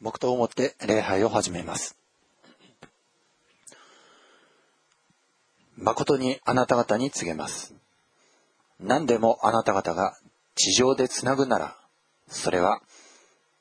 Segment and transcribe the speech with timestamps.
[0.00, 1.96] 黙祷をもって礼拝を始めます。
[5.76, 7.74] 誠にあなた方に告げます。
[8.78, 10.16] 何でもあなた方が
[10.54, 11.76] 地上でつなぐなら、
[12.28, 12.80] それは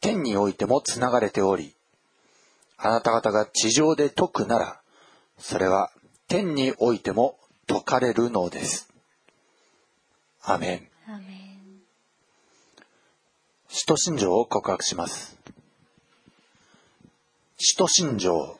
[0.01, 1.75] 天においてもつながれており、
[2.77, 4.81] あなた方が地上で解くなら、
[5.37, 5.91] それは
[6.27, 7.37] 天においても
[7.67, 8.89] 解かれるのです。
[10.41, 10.87] アメン
[13.67, 15.37] 使徒信条を告白します。
[17.61, 18.57] 使徒信条。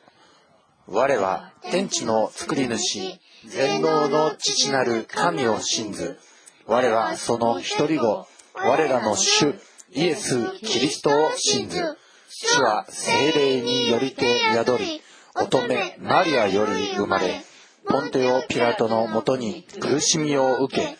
[0.86, 3.00] 我は天地の作り主、
[3.46, 6.18] 全能の父なる神を信ず。
[6.66, 9.54] 我はその一人子、我らの主、
[9.92, 11.80] イエス・キリストを信ず。
[12.28, 15.00] 主は精霊によりて宿り、
[15.34, 17.42] 乙女マリアより生まれ、
[17.88, 20.98] ポンテオ・ピラトのもとに苦しみを受け、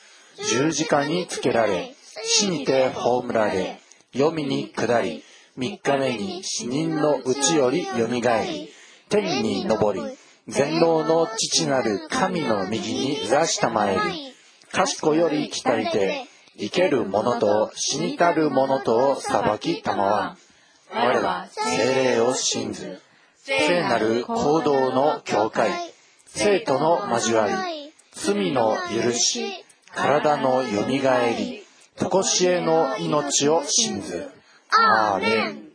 [0.49, 3.79] 十字架につけられ、死にて葬られ、
[4.15, 5.23] 黄泉に下り、
[5.61, 8.71] 三日目に死人のうちよりよみがえり、
[9.11, 10.01] 天に昇り、
[10.49, 14.33] 全能の父なる神の右に座したまえり、
[14.73, 16.25] 賢より来たりて、
[16.59, 20.39] 生ける者と死にたる者とを裁きたまわん。
[20.95, 22.99] 我は精霊を信ず、
[23.37, 25.71] 聖なる行動の境界、
[26.25, 29.45] 生徒の交わり、罪の許し、
[29.95, 31.65] 体のよみがえり、
[31.99, 34.40] とこしえの命を信ず。
[34.73, 35.71] アーメン。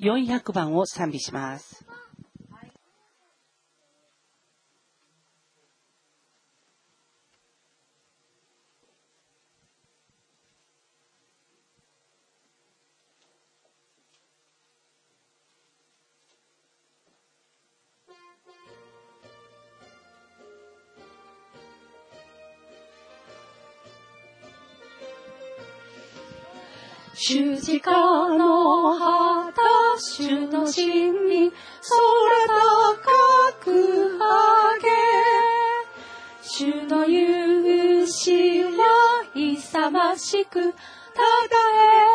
[0.00, 1.85] 400番を賛美します。
[27.28, 27.90] 十字架
[28.38, 29.60] の旗、
[29.98, 32.46] 主の真に、空
[32.94, 34.86] 高く上げ、
[36.40, 40.78] 主の勇士は勇ましく、た
[41.18, 41.56] た
[42.04, 42.05] え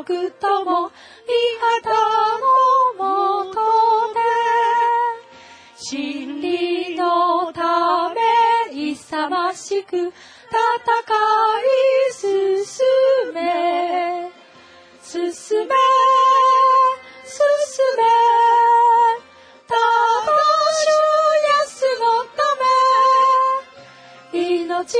[0.00, 0.92] 強くとも、味
[1.84, 1.90] 方
[2.38, 3.54] のもと
[4.14, 4.20] で、
[5.76, 8.20] 真理のため、
[8.92, 10.12] 勇ましく、戦い
[12.12, 12.32] 進
[13.34, 14.32] め、
[15.02, 15.66] 進め、進
[17.96, 18.02] め、
[19.66, 19.80] ただ
[20.72, 22.40] 主イエスのた
[24.32, 24.96] め、命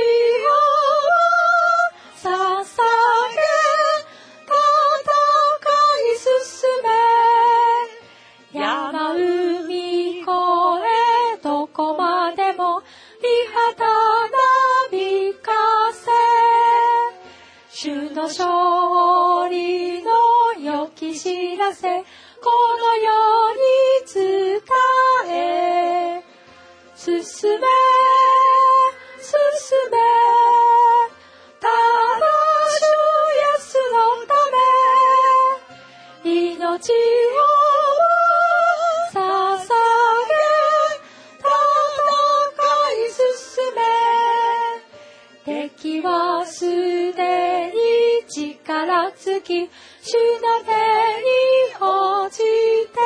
[49.41, 49.69] 力尽き、
[50.01, 51.31] 主の手に
[51.79, 52.39] 落ち
[52.87, 52.99] て、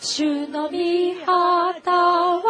[0.00, 0.76] 主の御
[1.24, 2.42] 旗は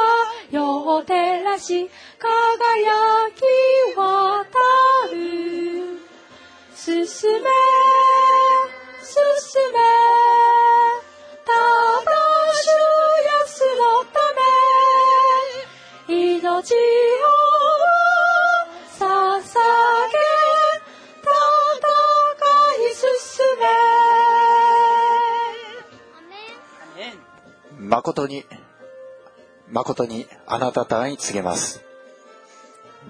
[0.51, 3.43] 夜を照らし、輝き
[3.97, 4.59] 渡
[5.13, 5.99] る。
[6.75, 7.49] 進め、
[9.03, 9.94] 進め、
[29.85, 31.85] 誠にあなた方に告げます。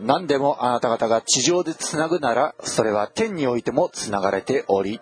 [0.03, 5.00] 何でもあなた方が地上でつなぐなら、それは天においてもつながれており、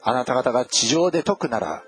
[0.00, 1.82] あなた方が地上で解くなら、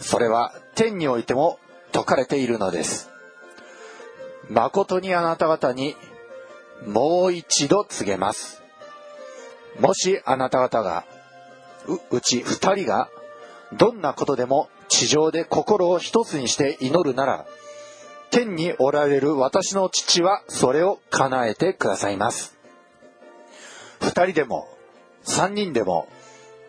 [0.00, 1.60] それは天においても
[1.92, 3.10] 解かれているのです。
[4.48, 5.94] 誠にあなた方に
[6.84, 8.62] もう一度告げます。
[9.78, 11.04] もしあなた方が、
[11.86, 13.08] ううち二人が、
[13.72, 17.46] どんなことでも地上で心を一つにして祈るなら、
[18.30, 22.56] 天におられる私の父はそれを叶えてくださいます。
[24.00, 24.68] 二人でも
[25.22, 26.08] 三人でも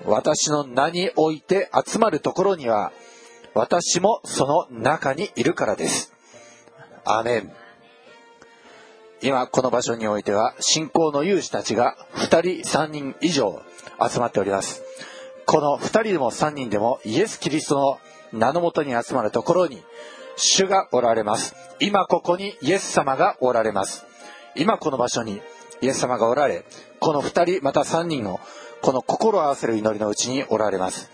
[0.06, 2.92] 私の名において集まるところには
[3.54, 6.14] 私もその中にいるからです。
[7.06, 7.52] アメン。
[9.24, 13.62] 今この場所においては信仰の勇士たちが2人3人以上
[14.10, 14.82] 集まっております
[15.46, 18.00] この2人でも3人でもイエス・キリスト
[18.34, 19.84] の名のもとに集まるところに
[20.36, 21.56] 主がおられます。
[21.80, 24.06] 今ここにイエス様がおられます。
[24.56, 25.42] 今この場所に
[25.82, 26.66] イエス様がおられ
[27.00, 28.40] この2人また3人を
[28.82, 31.10] この心を合わせる祈りのうちにおられます。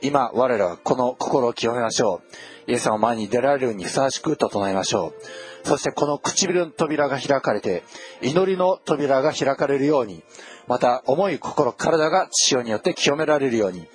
[0.00, 2.22] 今我らはこの心を清めましょ
[2.66, 2.70] う。
[2.70, 5.68] イエス様を前に出られるようにふさわしく整えましょう。
[5.68, 7.82] そしてこの唇の扉が開かれて
[8.22, 10.22] 祈りの扉が開かれるように
[10.66, 13.86] また思い心体が潮によって清められるように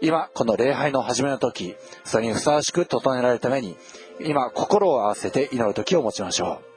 [0.00, 3.76] 今この礼拝の始めの時それにふさわしく整えられるために
[4.20, 6.68] 今心を合わせて祈る時を持ちましょう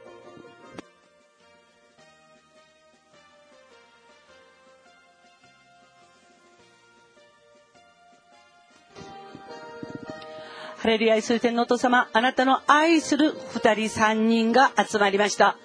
[10.81, 15.55] ハレルヤイス天のお父様、あなたの愛する二人三人が集まりました。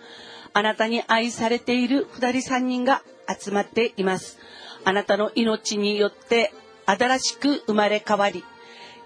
[0.52, 4.38] あなたに愛されている二人三人が集まっています。
[4.84, 6.52] あなたの命によって
[6.84, 8.44] 新しく生まれ変わり、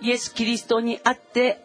[0.01, 1.61] イエス・キリストにあって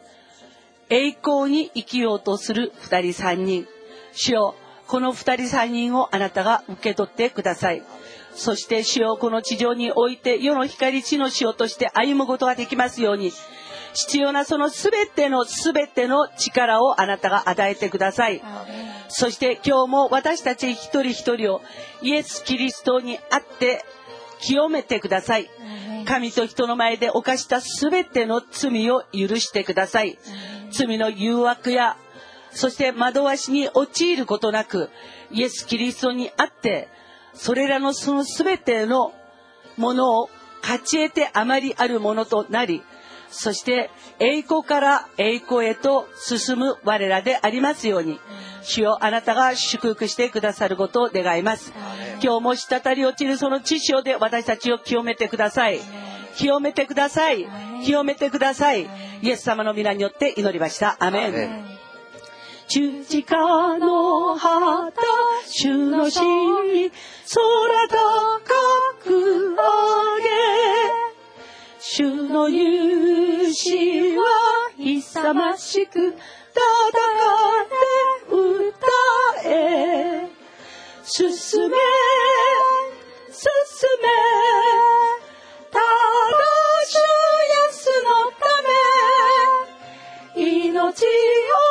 [0.89, 3.67] 栄光に生きようとする二人三人。
[4.13, 4.55] 主よ、
[4.87, 7.83] この二人三人をあなたが受け取ってください。
[8.35, 13.31] そして主よ、この地上において世の光地の塩として歩むことができますように、
[13.95, 18.43] 必要なそのすべてのすべての力をあなたが与えてください。
[19.07, 21.61] そして今日も私たち一人一人を
[22.01, 23.85] イエス・キリストにあって
[24.39, 25.49] 清めてください。
[26.05, 30.17] 神と人の前で犯したすべての罪を許してください。
[30.71, 31.97] 罪の誘惑や、
[32.51, 34.89] そして惑わしに陥ることなく、
[35.31, 36.87] イエス・キリストにあって、
[37.33, 39.13] それらのそのすべての
[39.77, 40.29] ものを
[40.61, 42.81] 勝ち得てあまりあるものとなり、
[43.35, 43.89] そして
[44.19, 48.19] 栄光から栄光へと進む我らでありますように、
[48.63, 51.73] 主よあなたが祝福してくださることを願います。
[52.23, 55.79] 今日も滴り落ちるその知潮で私たちを清めてください。
[56.37, 57.45] 清めてください。
[57.83, 58.87] 清めてください。
[59.21, 60.97] イエス様の皆によって祈りました。
[60.99, 61.27] アメン。
[61.27, 61.75] アメン
[62.67, 65.01] 十字架の旗、
[65.45, 66.25] 主の死、空
[67.87, 67.97] 高
[69.03, 71.14] く上げ、
[71.87, 74.23] 主の勇士は
[74.75, 76.15] 勇ましく戦っ
[77.69, 80.27] て歌え。
[81.03, 81.77] 進め、
[83.31, 83.47] 進
[84.01, 84.09] め、
[85.71, 85.85] ただ
[86.87, 86.99] 主イ
[87.69, 88.49] エスのた
[90.41, 91.64] め、命を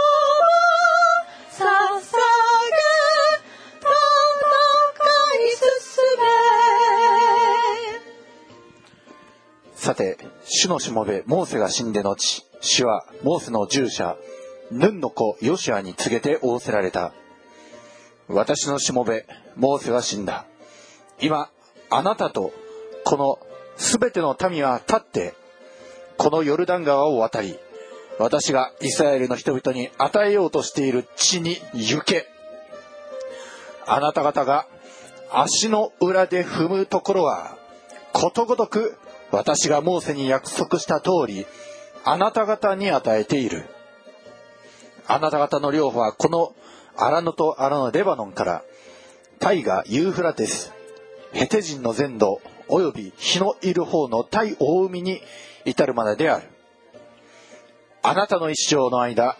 [9.84, 10.16] さて、
[10.46, 14.16] 主のしもべ、モーセが死んで後、主はモーセの従者、
[14.70, 17.12] ヌンの子ヨシアに告げて仰せられた。
[18.26, 19.26] 私のしもべ、
[19.56, 20.46] モーセは死んだ。
[21.20, 21.50] 今、
[21.90, 22.54] あなたと、
[23.04, 23.38] この
[23.76, 25.34] すべての民は立って、
[26.16, 27.58] このヨルダン川を渡り、
[28.18, 32.26] 私がイスラエルの人々に与えようとしている地に行け。
[33.86, 34.66] あなた方が
[35.30, 37.58] 足の裏で踏むところは、
[38.14, 38.96] ことごとく
[39.34, 41.44] 私がモーセに約束した通り、
[42.04, 43.64] あなた方に与えている。
[45.08, 46.54] あなた方の領土はこの
[46.96, 48.62] アラノとアラノレバノンから、
[49.40, 50.72] タイガユーフラテス、
[51.32, 55.20] ヘテ人の全土、および日のいる方のタイ大海に
[55.64, 56.48] 至るまでである。
[58.02, 59.36] あなたの一生の間、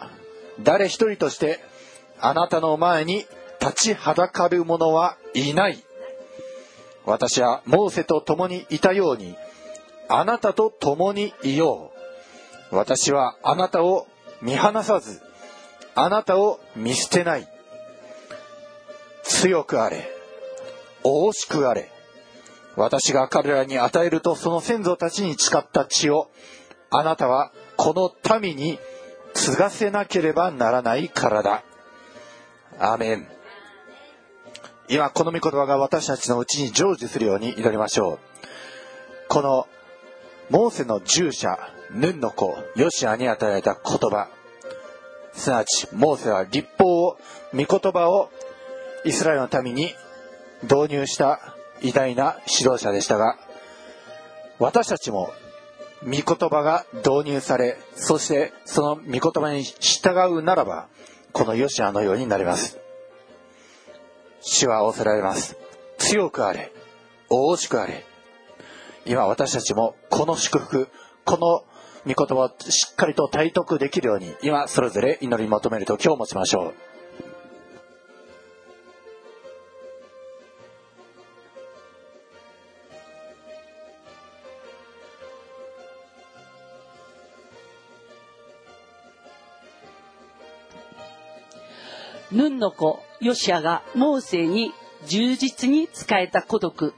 [0.60, 1.60] 誰一人として
[2.18, 3.26] あなたの前に
[3.60, 5.78] 立ちはだかる者はいない。
[7.06, 9.36] 私はモーセと共にいたように、
[10.08, 11.92] あなたと共にいよ
[12.72, 12.76] う。
[12.76, 14.06] 私はあなたを
[14.42, 15.22] 見放さず、
[15.94, 17.48] あなたを見捨てない。
[19.22, 20.10] 強くあれ。
[21.02, 21.90] 大しくあれ。
[22.76, 26.28] 私が彼らに与えるとその先祖たちに誓った血を、
[26.90, 28.78] あなたはこの民に
[29.34, 31.62] 継がせなければならないからだ。
[32.78, 33.28] アーメン。
[34.88, 38.18] 今この御言葉が私たちのうちに成就するように祈りましょう。
[39.28, 39.66] この
[40.50, 41.58] モーセの従者、
[41.90, 44.28] ヌンの子、ヨシアに与えられた言葉。
[45.32, 47.18] すなわち、モーセは立法を、
[47.52, 48.30] 御言葉を
[49.04, 49.94] イスラエルの民に
[50.62, 51.40] 導入した
[51.82, 53.36] 偉大な指導者でしたが、
[54.58, 55.30] 私たちも
[56.02, 60.88] 御言葉が導入され、そしてその御言葉に従うならば、
[61.32, 62.78] このヨシアのようになります。
[64.40, 65.56] 主は仰せられます。
[65.98, 66.70] 強くあれ。
[67.30, 68.04] 大しくあれ。
[69.06, 70.88] 今私たちもこの祝福、
[71.24, 76.74] この御言葉をしっかりと体得できるように、今それぞれ祈り求める時を持ちましょう。
[92.32, 94.72] ヌンの子ヨシアがモーセに
[95.06, 96.92] 忠実に仕えた孤独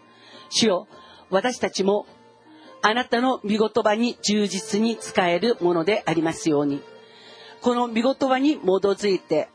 [0.49, 0.89] 主よ
[1.31, 2.07] 私たちも
[2.83, 6.83] あなたの御言葉に忠実に仕えるものでありますように。
[7.61, 9.49] この御言葉に基づいて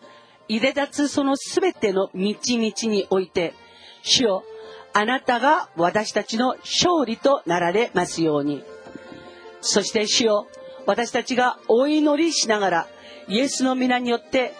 [0.48, 3.54] 入れ立つそのすべての道々において
[4.02, 4.44] 主よ
[4.94, 8.64] あなたが私たちの勝利となられますように。
[9.62, 10.48] そして主よ
[10.86, 12.88] 私たちがお祈りしながら
[13.28, 14.54] イエスの皆によって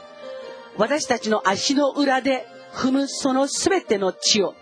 [0.78, 4.56] 私たちの足の裏で踏むそのすべての地を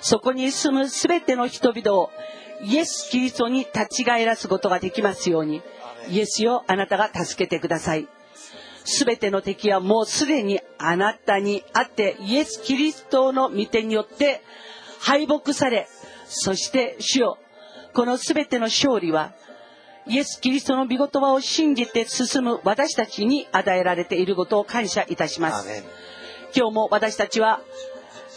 [0.00, 2.10] そこに住むすべての人々を
[2.62, 5.62] イエス・キリストに立ち返らすことができますように
[6.08, 8.08] イエスよあなたが助けてください。
[8.84, 14.42] すべての敵はもうすでにあなたにあってイエス・キリストの御手によって
[15.00, 15.88] 敗北され
[16.28, 17.38] そして主よ
[17.92, 19.34] このすべての勝利は
[20.06, 25.82] イエス・キリストの御言葉を信じて進む私たちに与えられていることを感謝いたします。
[26.54, 27.60] 今日も私たちは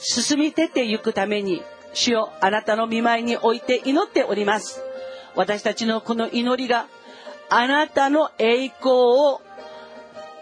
[0.02, 1.62] 進み出ていくために
[1.94, 4.82] 主よあなたの見舞いにおいて祈っております。
[5.36, 6.88] 私たちのこの祈りが
[7.50, 9.42] あなたの栄光を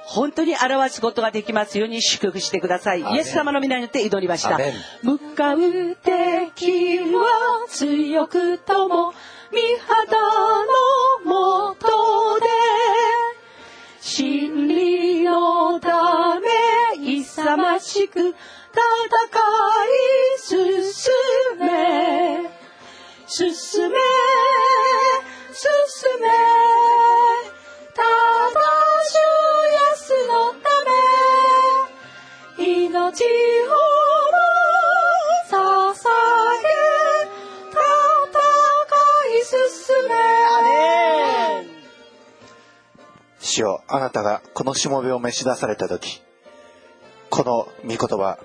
[0.06, 3.02] 本当に表すことができますように祝福してください。
[3.02, 4.58] イエス様の皆によって祈りました。
[5.04, 5.60] 向かう
[6.02, 9.14] 敵は強くとも
[9.52, 10.18] 見肌
[11.26, 12.48] のもとで
[14.00, 16.48] 真理のため
[17.20, 18.34] 勇ましく
[18.78, 18.86] 戦
[19.86, 19.98] い
[20.38, 21.10] 進
[21.60, 21.66] め
[23.28, 23.98] 進め
[25.52, 25.66] 進
[26.22, 26.28] め
[27.96, 28.60] ただ
[29.04, 30.70] 主イエスのた
[32.60, 33.74] め命を
[35.50, 35.56] 捧
[36.62, 36.66] げ
[37.72, 37.80] 戦
[39.34, 40.14] い進め
[40.46, 41.66] アメン
[43.40, 46.22] 主よあなたがこのしもべを召し出された時
[47.32, 48.38] この御言葉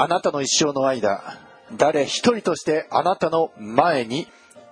[0.00, 1.40] あなたの一生の間
[1.76, 4.28] 誰一人としてあなたの前に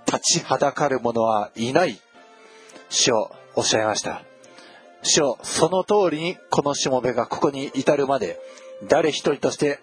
[0.06, 1.99] 立ちはだかる者はいない。
[2.90, 4.23] 主よおっしゃいました。
[5.02, 8.38] 主よその通りにこのしもべがここに至るまで
[8.88, 9.80] 誰一人として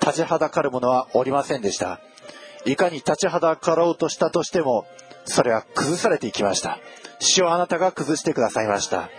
[0.00, 2.00] 立ちはだかる者はおりませんでした。
[2.64, 4.86] いかに立ちはだかろうとしたとしても
[5.26, 6.78] それは崩されていきました。
[7.18, 9.10] 主をあなたが崩してくださいました。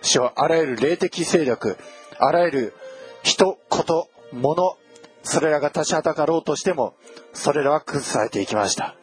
[0.00, 1.76] 主をあらゆる霊的勢力
[2.18, 2.74] あらゆる
[3.22, 4.78] 人こと物
[5.26, 6.94] それらが立ちはだかろうとしても
[7.32, 8.94] それらは崩されていきました。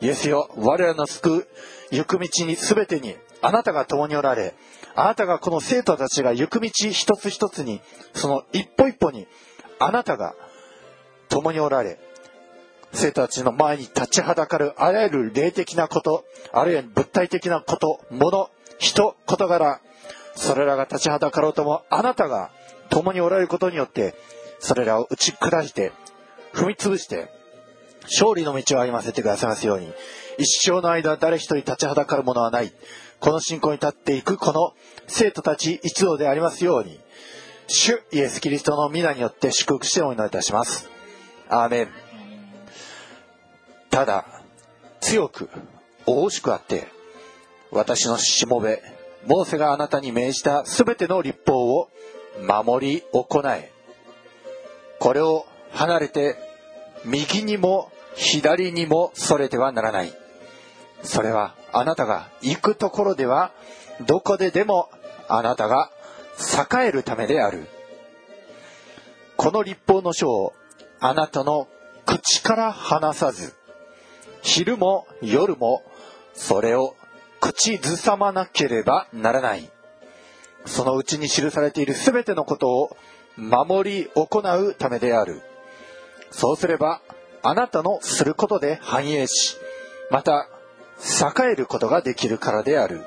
[0.00, 1.46] イエスよ我らの救う
[1.90, 4.54] 行く道に全てにあなたが共におられ
[4.94, 7.80] あなたがこの生徒たちが行く道一つ一つに
[8.14, 9.26] その一歩一歩に
[9.78, 10.34] あなたが
[11.28, 11.98] 共におられ
[12.92, 19.80] 生徒たちの前に立ちはだかるあらゆる霊的なことあるいは物体的なこと物人事柄
[20.34, 22.50] それらが立ちはだかろうともあなたが
[22.88, 24.14] 共におられることによって
[24.58, 25.92] それらを打ち砕いて
[26.52, 27.28] 踏み潰して
[28.04, 29.92] 勝利の道を歩ませてくださいますように。
[30.38, 32.72] 一生の間誰一人立ちはだかるものはない。
[33.20, 34.74] この信仰に立っていくこの
[35.06, 37.00] 生徒たち一同でありますように。
[37.68, 40.88] 主イエス・キリストの皆によって祝福してお祈りいたします。
[41.48, 41.88] アーメン。
[43.90, 44.24] ただ
[45.00, 45.48] 強く
[46.04, 46.86] 大しくあって
[47.70, 48.82] 私のしもべ
[49.26, 51.88] モーセがあなたに命じたすべての立法を
[52.40, 53.72] 守り行え。
[54.98, 56.36] これを離れて
[57.04, 60.12] 右にも左にもそれてはならない。
[61.02, 63.52] それはあなたが行くところでは
[64.06, 64.88] どこででも
[65.28, 65.90] あなたが
[66.38, 67.66] 栄えるためである。
[69.36, 70.54] この立法の書を
[70.98, 71.68] あなたの
[72.06, 73.54] 口から離さず
[74.42, 75.82] 昼も夜も
[76.32, 76.96] それを
[77.40, 79.70] 口ずさまなければならない。
[80.64, 82.96] そのうちに記されているすべてのことを
[83.36, 85.42] 守り行うためである。
[86.30, 87.00] そうすれば
[87.42, 89.56] あなたのすることで繁栄し
[90.10, 90.48] また
[90.98, 93.02] 栄えることができるからである。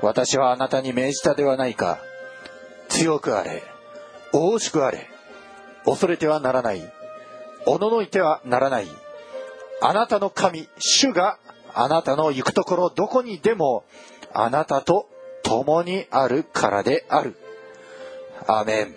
[0.00, 1.98] 私はあなたに命じたではないか。
[2.88, 3.62] 強くあれ
[4.32, 5.08] 大しくあれ
[5.84, 6.92] 恐れてはならない。
[7.66, 8.88] おののいてはならない。
[9.80, 11.38] あなたの神主が
[11.74, 13.84] あなたの行くところどこにでも
[14.32, 15.08] あなたと
[15.42, 17.36] 共にあるからである。
[18.46, 18.96] アーメン。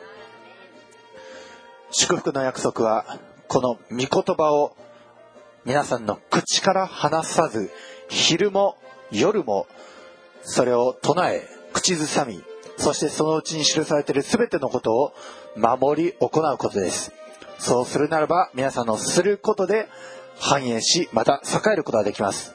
[1.91, 4.75] 祝福の約束はこの御言葉を
[5.65, 7.71] 皆さんの口から話さず
[8.09, 8.77] 昼も
[9.11, 9.67] 夜も
[10.43, 12.43] それを唱え口ずさみ
[12.77, 15.13] そしてそのうちに記されている全てのことを
[15.55, 17.13] 守り行うことです。
[17.57, 19.87] そうするならば皆さんのすることで
[20.37, 22.53] 繁栄しまた栄えることができます。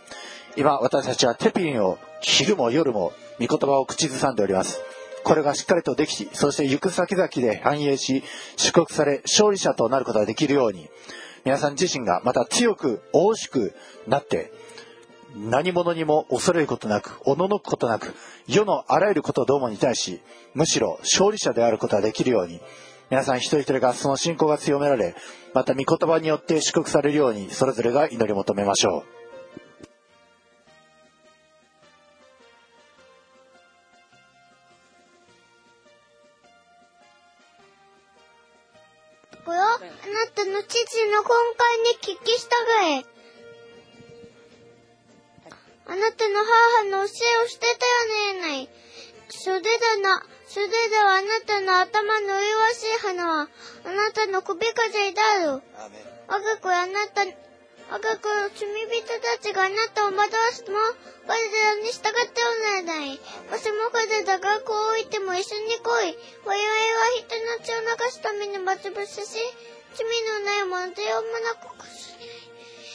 [0.56, 4.82] 今私たちはテピンを昼も夜も御言葉を口ずさんでおります。
[5.24, 8.22] これがしっかりとできそして行く先々で繁栄し
[8.56, 10.88] 祝福され勝利者となることができるように
[11.44, 13.74] 皆さん自身がまた強く大しく
[14.06, 14.52] なって
[15.36, 18.14] 何者にも恐れることなくおののくことなく
[18.46, 20.20] 世のあらゆることどもに対し
[20.54, 22.60] むしろ勝利者であることができるように
[23.10, 25.14] 皆さん一人一人がその信仰が強められ
[25.54, 29.19] また御言葉によって祝福されるようにそれぞれが祈り求めましょう。
[39.80, 39.88] あな
[40.34, 42.44] たの父の根幹に聞き従
[42.98, 43.04] え。
[45.86, 48.68] あなたの母の教えを捨てたよねえない。
[49.30, 53.48] 袖だな、袖ではあなたの頭の麗しい花は、
[53.84, 55.62] あなたの首飾りだろう。
[56.28, 57.24] 我が子あなた、
[57.90, 60.78] 我が子の罪人たちがあなたを惑わしても、
[61.26, 63.18] 彼らに従っておらない。
[63.50, 66.18] もしも彼らがこう置いても一緒に来い。
[66.46, 69.42] 我々は人の血を流すために待ち伏せし、
[69.98, 72.14] 罪のない者とよもなくす。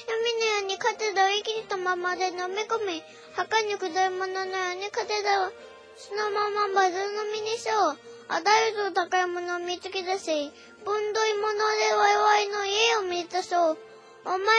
[0.08, 3.04] 闇のように彼らを生きたままで飲み込み、
[3.36, 5.52] 墓に下る者ののように彼らを
[6.00, 8.00] そのままバズ飲みにしよう。
[8.30, 10.52] あらゆる高いものを見つけ出し、
[10.86, 13.78] 分どいものでワイワイの家を見出そう。
[14.26, 14.50] お前もワ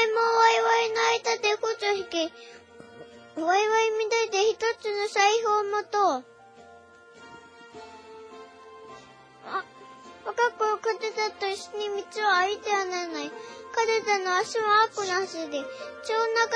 [0.53, 2.33] イワイの間でこつを引き、
[3.35, 6.25] ワイワイみたいで一つの財布を持とう。
[9.51, 9.65] あ、
[10.25, 13.33] 若くを彼らと一緒に道を歩いてはならない。
[13.75, 15.67] 彼らの足は悪な足で、血を流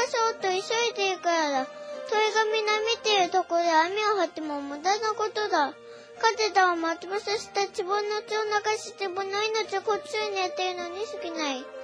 [0.06, 0.58] そうと急
[0.92, 1.66] いでいるからだ。
[2.08, 5.74] 鳥がみな見ているところで網を張っても無駄なことだ。
[6.22, 11.79] 彼らは待ち伏せした自分の血を流し自分の命をこっちにやってるのに過ぎない。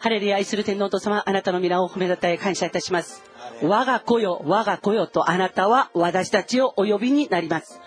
[0.00, 3.24] ハレルヤ愛する天皇と様、あなたの皆を褒めたたえ感謝いたします。
[3.62, 7.80] 我が子よ、我が子よとあなたは私たちをお呼びになります。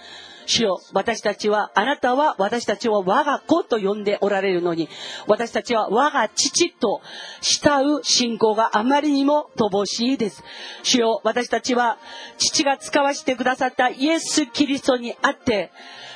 [0.45, 4.89] 主よ、私たちは、あなたは私たちを我が子と呼んでおられるのに、
[5.25, 6.99] 私たちは我が父と
[7.39, 10.43] 慕う信仰があまりにも乏しいです。
[10.83, 11.97] 主よ、私たちは
[12.37, 15.71] 父が使わせてくださったイエス・キリストにあって、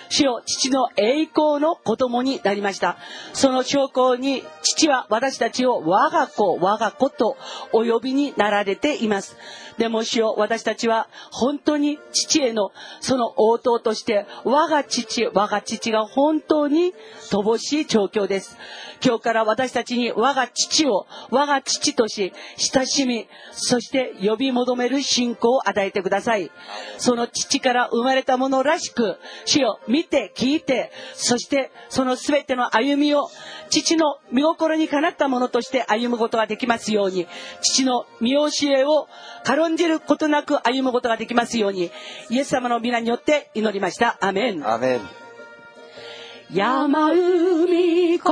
[0.10, 2.98] 主よ、父の栄光の子供になりました。
[3.34, 7.38] その証拠に、父は私たちを我が子、我が子と
[7.72, 9.36] お呼びになられています。
[9.78, 16.94] でも主よ、私たちは本当に父へのその応答として、我が父、我が父が本当に
[17.30, 18.58] 乏しい状況です。
[19.06, 26.52] 今日から私たちに我が父を我が父とし、親しみ、そして呼び求める信仰を与えてください。
[26.98, 33.30] その父から生まれたものらしく、主よ、見て、聞いて、そしてその全ての歩みを、
[33.70, 37.28] 父の見心にかなったものとして歩むことができますように、
[37.62, 39.08] 父の見教えを
[39.46, 41.92] 軽んじることなく歩むことができますように、
[42.30, 44.18] イエス様の皆によって祈りました。
[44.20, 44.70] アメン。
[44.70, 45.26] アメン
[46.52, 48.24] 山海越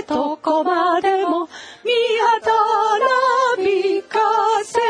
[0.00, 1.48] えどこまでも
[1.84, 1.92] 見
[2.40, 4.18] 当たらびか
[4.64, 4.80] せ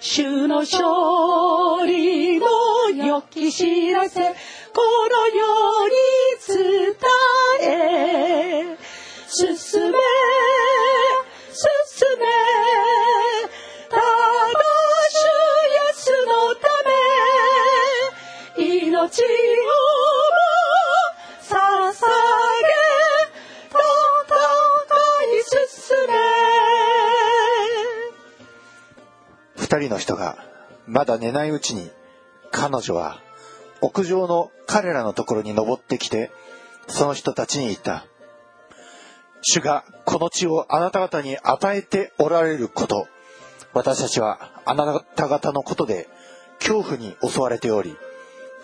[0.00, 2.11] 主の勝利
[3.32, 4.26] き知らせこ
[5.10, 5.94] の世に
[6.46, 6.94] 伝
[7.62, 8.76] え
[9.28, 9.98] 進め
[11.52, 11.68] 進
[12.18, 12.26] め
[13.88, 14.02] ただ
[15.10, 16.68] 主イエスのた
[18.58, 20.44] め命をも
[21.42, 21.52] 捧
[22.62, 22.68] げ
[23.70, 23.78] 戦
[25.24, 26.10] い進め
[29.56, 30.36] 二人の人が
[30.86, 31.90] まだ寝ないうちに
[32.52, 33.20] 彼女は
[33.80, 36.30] 屋上の彼らのところに登ってきて
[36.86, 38.06] その人たちに言った。
[39.40, 43.08] 主がこの地をあなた方に与えておられること。
[43.74, 46.08] 私たちはあなた方のことで
[46.58, 47.96] 恐怖に襲われており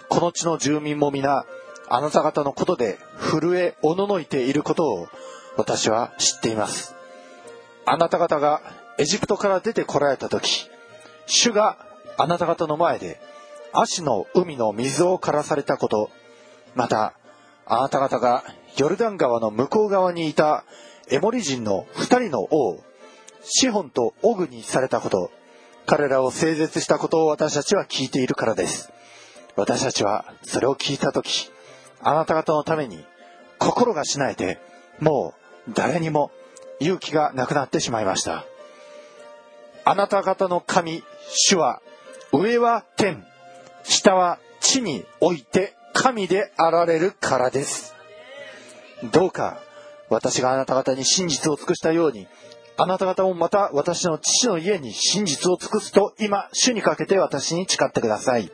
[0.09, 1.46] この地の住民も皆
[1.88, 5.09] あなた方のことで震えおののいていることを
[5.57, 6.94] 私は知っています。
[7.87, 8.61] あなた方が
[8.98, 10.68] エジプトから出てこられた時
[11.27, 11.79] 主が
[12.18, 13.20] あなた方の前で
[13.72, 16.11] 足の海の水を枯らされたこと
[16.74, 17.14] また
[17.66, 18.44] あなた方が
[18.76, 20.64] ヨルダン川の向こう側にいた
[21.11, 22.83] エモリ人の二人の王
[23.42, 25.31] シホンとオグにされたこと
[25.88, 28.92] 彼らを整絶したことを私たちは聞いているからです。
[29.57, 31.50] 私たちはそれを聞いたとき、
[32.02, 33.02] あなた方のために
[33.59, 34.59] 心がしなえて、
[35.00, 35.33] も
[35.66, 36.31] う誰にも
[36.78, 38.44] 勇気がなくなってしまいました。
[39.87, 41.81] あなた方の神、主は、
[42.33, 43.24] 上は天、
[43.88, 47.94] 下は地において神であられるからです。
[49.12, 49.61] どうか、
[50.09, 52.29] 私があなた方に真実を尽くしたように、
[52.77, 58.51] あなた方もまた私の父の家に真実を尽くすと今、主にかけて私に誓ってください。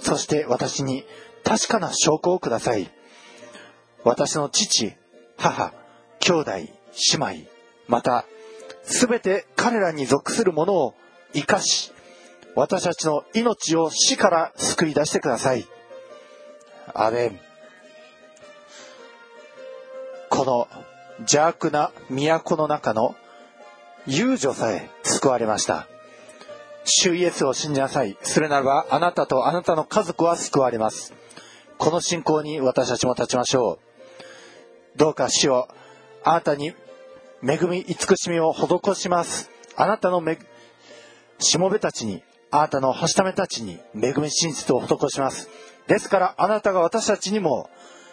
[0.00, 1.04] そして私に
[1.44, 2.90] 確かな証拠をください。
[4.04, 4.94] 私の父、
[5.36, 5.72] 母、
[6.20, 6.70] 兄弟、姉
[7.16, 7.48] 妹、
[7.86, 8.24] また、
[8.82, 10.94] すべて彼らに属するものを
[11.32, 11.92] 生かし、
[12.58, 15.64] 私たちの命を死から救い出してください。
[16.92, 17.40] アメン。
[20.28, 20.68] この
[21.20, 23.14] 邪悪な都の中の
[24.08, 25.86] 遊女さえ救われました。
[26.84, 28.18] 主イエスを信じなさい。
[28.22, 31.14] するならばあなたとあなたの家族は救われます。
[31.76, 33.78] この信仰に私たちも立ちましょ
[34.96, 34.98] う。
[34.98, 35.68] どうか主を
[36.24, 36.74] あなたに
[37.40, 39.48] 恵み慈しみを施します。
[39.76, 40.40] あなたのめ
[41.38, 45.48] しもべたちに、あなたのはしためたちに恵み真実を施します。
[45.86, 47.70] ですからあなたが私たちにも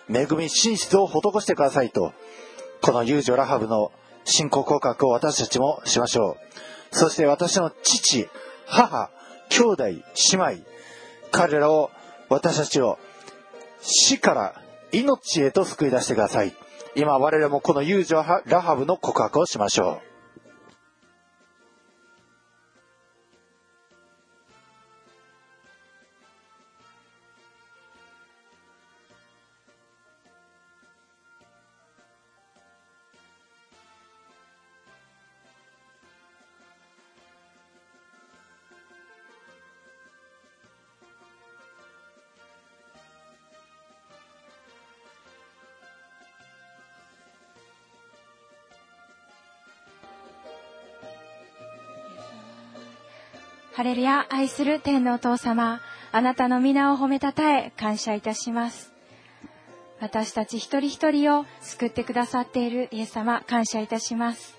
[0.09, 2.13] 恵み真実を施してくださいと、
[2.81, 3.91] この遊女ラハブの
[4.25, 6.37] 信仰告白を私たちもしましょ
[6.91, 6.95] う。
[6.95, 8.27] そして私の父、
[8.67, 9.09] 母、
[9.49, 10.01] 兄弟、姉
[10.33, 10.55] 妹、
[11.31, 11.91] 彼らを、
[12.29, 12.97] 私たちを
[13.81, 16.55] 死から命へと救い出してください。
[16.95, 20.14] 今我々もこの遊女ラハブの告白をしましょう。
[53.85, 55.79] ハレルヤ、愛する天のお父様、
[56.11, 58.91] あなたの皆を褒めたたえ、感謝いたします。
[59.99, 64.57] 私たち一人一人を救ってくださっているイエス様、感謝いたします。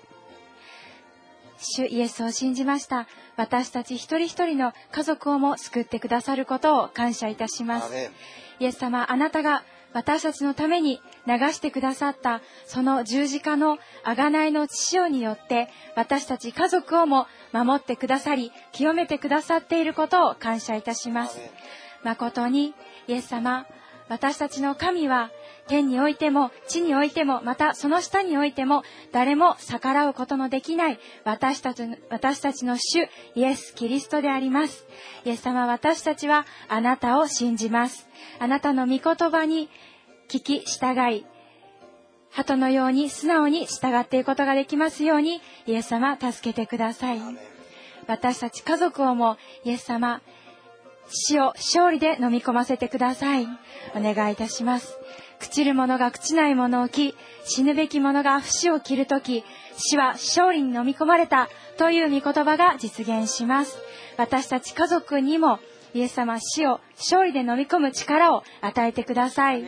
[1.59, 3.05] 主イエスを信じました。
[3.35, 7.93] 私たち一人一人の家族をも救ってくださることを感謝いたします。
[8.61, 21.39] イエス様、あなたが私たちのために流してくださったその十字架の贖いの血潮によって私たち家族をも守ってくださり清めてくださっていることを感謝いたします。
[22.03, 22.73] 誠に
[23.07, 23.65] イエス様
[24.09, 25.31] 私たちの神は
[25.67, 34.85] 天においても地においてもまたその下においても誰も逆らうことのできない私たち私たちの主イエス・キリストであります。
[35.25, 38.07] イエス様私たちはあなたを信じます。
[38.39, 39.69] あなたの御言葉に
[40.27, 41.25] 聞き従い
[42.31, 47.19] 鳩のように素直に従っていくことができますようにイエス様助けてください。
[48.07, 50.21] 私たち家族をもイエス様
[51.09, 53.47] 死を勝利で飲み込ませてください。
[53.95, 54.97] お願いいたします。
[55.39, 59.43] 朽ちる者が朽ちない者を着死ぬべき者が節を切るとき
[59.77, 63.77] 死は勝利に飲み込まれたという御言葉が実現します。
[64.17, 65.59] 私たち家族にも
[65.93, 69.63] イエス様死を勝利で飲み込む力を与えてください。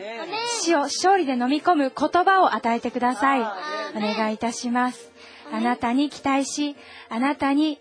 [0.62, 3.40] 死を勝利で飲み込む言葉を与えてください。
[3.40, 5.10] お願いいたします。
[5.52, 6.76] あなたに期待し
[7.08, 7.80] あなたに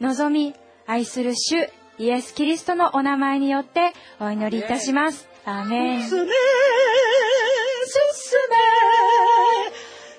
[0.00, 0.54] 望み
[0.86, 5.28] 愛する主イエス・キリストのお名前によってお祈りいたします。
[5.44, 6.02] アーメン。
[6.02, 6.32] 進め、進め、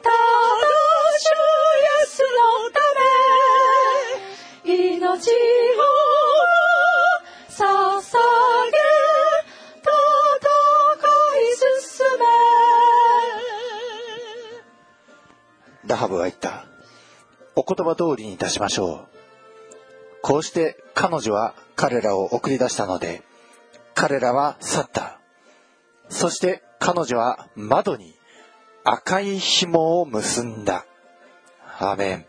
[0.01, 0.15] ただ
[1.19, 2.79] 主イエスのた
[4.69, 6.22] め、命を。
[15.85, 16.65] ラハブは言った。
[17.55, 19.07] お言葉通りにいたしましょう。
[20.23, 23.21] こうして彼女は彼らを送り出したので、
[23.93, 25.19] 彼らは去った。
[26.09, 28.15] そして彼女は窓に
[28.83, 30.85] 赤い紐を結んだ。
[31.79, 32.25] アメン。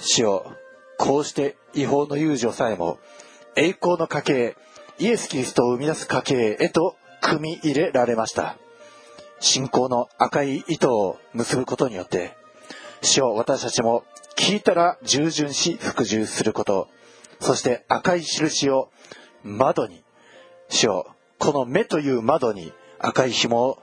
[0.00, 0.52] 主よ、
[0.98, 2.98] こうして違法の遊女さえも
[3.58, 4.56] 栄光の家系、
[4.98, 8.58] イエス・キリストを生み出す家系へと組み入れられました。
[9.40, 12.36] 信仰の赤い糸を結ぶことによって、
[13.00, 14.04] 主を私たちも
[14.36, 16.88] 聞いたら従順し服従すること、
[17.40, 18.90] そして赤い印を
[19.42, 20.04] 窓に、
[20.68, 21.06] 主を
[21.38, 23.82] この目という窓に赤い紐を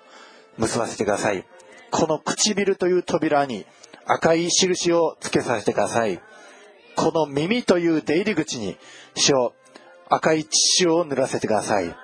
[0.59, 1.47] 結ばせてください。
[1.89, 3.65] この唇という扉に
[4.05, 6.21] 赤い印をつけさせてください。
[6.95, 8.77] この耳という出入り口に、
[9.15, 9.53] 主を
[10.15, 11.95] 赤い血を塗らせてください。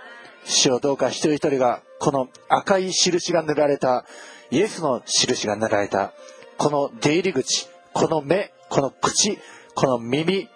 [0.44, 4.06] 主をどうか一人一人が、この赤い印が塗られた、
[4.50, 6.14] イエスの印が塗られた、
[6.58, 9.38] この出入り口、この目、この口、
[9.76, 10.50] この耳、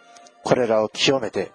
[0.44, 1.52] これらを清めて、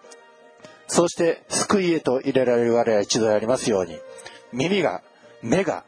[0.87, 3.99] そして救いへと入れられる我ら一度でありますように、
[4.53, 5.03] 耳が、
[5.43, 5.85] 目が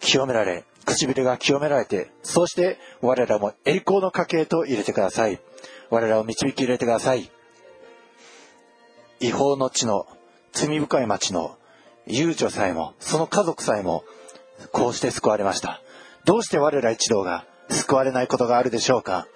[0.00, 5.40] 清められ、唇が清められて、そして我らも栄光の家系と入れてください。
[5.90, 7.33] 我らを導き入れてください。
[9.24, 10.06] 違法の地の
[10.52, 11.56] 罪深い町の
[12.06, 14.04] 遊女さえも、その家族さえも、
[14.70, 15.80] こうして救われました。
[16.26, 19.26] どうして我ら一同が救われないことがあるでしょうか。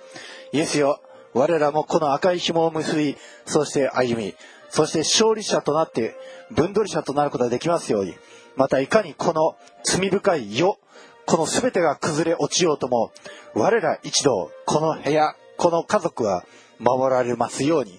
[0.53, 1.01] イエスよ、
[1.33, 4.35] 我らもこの赤い紐を結び、そして歩み、
[4.69, 6.15] そして勝利者となって、
[6.51, 8.15] 分取り者となることができますように、
[8.57, 10.79] またいかにこの罪深い世、
[11.25, 13.11] この全てが崩れ落ちようとも、
[13.55, 16.45] 我ら一同、この部屋、この家族は
[16.79, 17.99] 守られますように、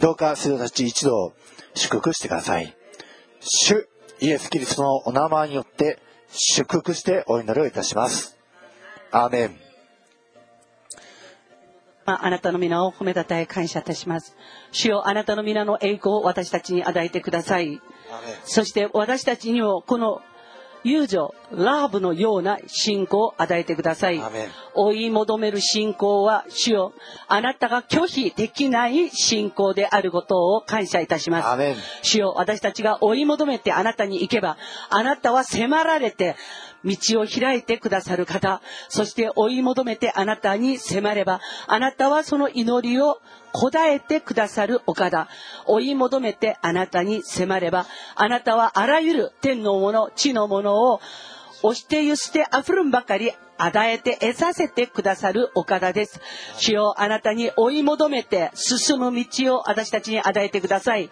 [0.00, 1.34] どうか生徒たち一同
[1.74, 2.74] 祝福してください。
[3.40, 3.86] 主
[4.20, 5.98] イエス・キリストのお名前によって
[6.30, 8.38] 祝福してお祈りをいたします。
[9.10, 9.56] アーメン。
[12.06, 14.36] あなたの皆を褒めたたえ感謝いたします。
[14.72, 17.78] 主よあなたの皆の栄光を私たちに与えてください。
[18.44, 20.22] そして私たちにもこの
[20.82, 24.20] 友情、ラブのような信仰を与えてください。
[24.74, 26.92] 追い求める信仰は、主よ、
[27.28, 31.48] あなたが拒否できない信仰であることを感謝いたします。
[32.02, 34.56] 主よ、私たちが追い求めてあなたに行けば、
[34.88, 36.36] あなたは迫られて、
[36.84, 43.20] 道を開いてくださる方、そして追い求めてあなたに迫れば、あなたはその祈りを
[43.52, 45.28] 答えてくださるお方、
[45.66, 51.00] 追い求めてあなたに迫れば、あなたはあらゆる天のもの、地のものを
[51.62, 53.32] 押してゆして溢るんばかり
[53.62, 56.20] 与えて得させてくださるお方です。
[56.56, 61.10] 主よあなたに追い求めて進む道を私たちに与えてください。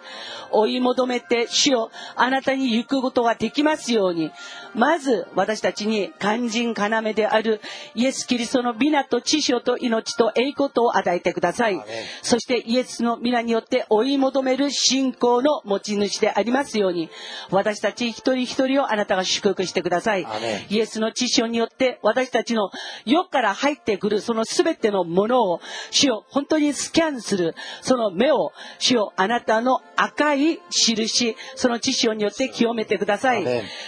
[0.51, 4.31] 追い求めて主よあなたに行くことができますように、
[4.73, 7.61] まず私たちに肝心要である
[7.95, 11.79] イエス・キリストの皆と知性と命と栄光とを与えてください。
[12.21, 17.09] そしてイエスの皆によって追い求める信仰の持ち主でありますように、
[17.51, 20.25] 私たち一人一人をあなたが祝福してください。
[20.69, 22.71] イエスの知性によって私たちたちの
[23.05, 25.59] 世から入ってくるその全てのものを
[25.91, 33.45] 主を本当にスキャンするその目を主をあなたの赤い印その知識によって清めてください。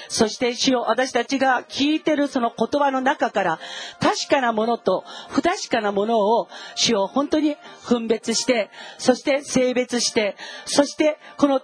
[0.09, 3.59] そして主を私たちが聞いてるその言葉の中から
[3.99, 7.55] 確かなものと不確かなものを主を本当に
[7.87, 10.35] 分別してそして性別して
[10.65, 11.61] そしてこの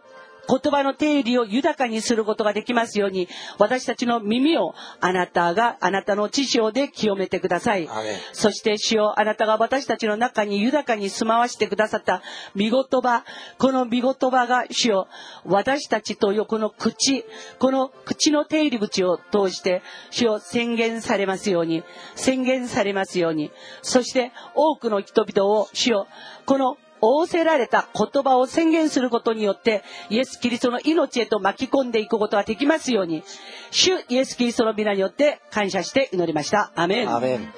[0.47, 3.27] 言葉の定理を豊かにすることができますように、
[3.59, 7.89] 私たちの耳をあなたが、あなたの知性で清めてください。
[8.31, 12.21] そして主よ、あなたが私たちの中に豊かに住まわしてくださった
[12.55, 13.23] 見言葉、
[13.57, 15.07] この見言葉が主よ、
[15.45, 17.25] 私たちと横の口、
[17.59, 19.81] この口の定理口を通して、
[20.11, 21.83] 主よ、宣言されますように、
[22.15, 26.07] 宣言されますように、そして多くの人々を主よ、
[26.45, 33.23] この仰せられた言葉を宣言することによってイエス・キリストの命へと巻き込んでいくことができますように
[33.71, 36.71] 主イエス・キリストの皆によって感謝して祈りました。
[36.75, 37.15] アメン。
[37.15, 37.53] アメン。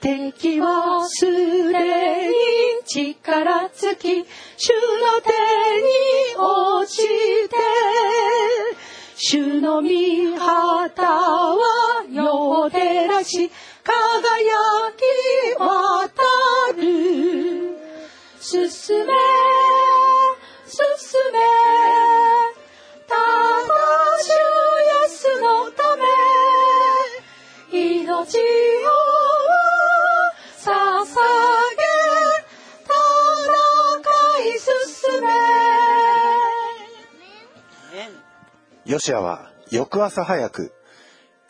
[0.00, 2.34] 敵はすでに
[2.86, 4.24] 力尽き
[4.56, 5.30] 主の手
[5.82, 7.02] に落ち
[7.48, 7.56] て
[9.16, 9.88] 主の御
[10.38, 13.50] 旗は世を照らし
[13.82, 13.92] 輝
[14.96, 16.22] き渡
[16.76, 17.67] る
[18.50, 19.12] 進め進め。
[23.06, 23.20] ただ
[24.16, 28.40] 主イエスのため命を
[30.56, 30.64] 捧
[31.76, 31.82] げ
[32.86, 32.96] 戦
[34.48, 35.28] い進め。
[38.86, 40.72] ヨシアは翌朝早く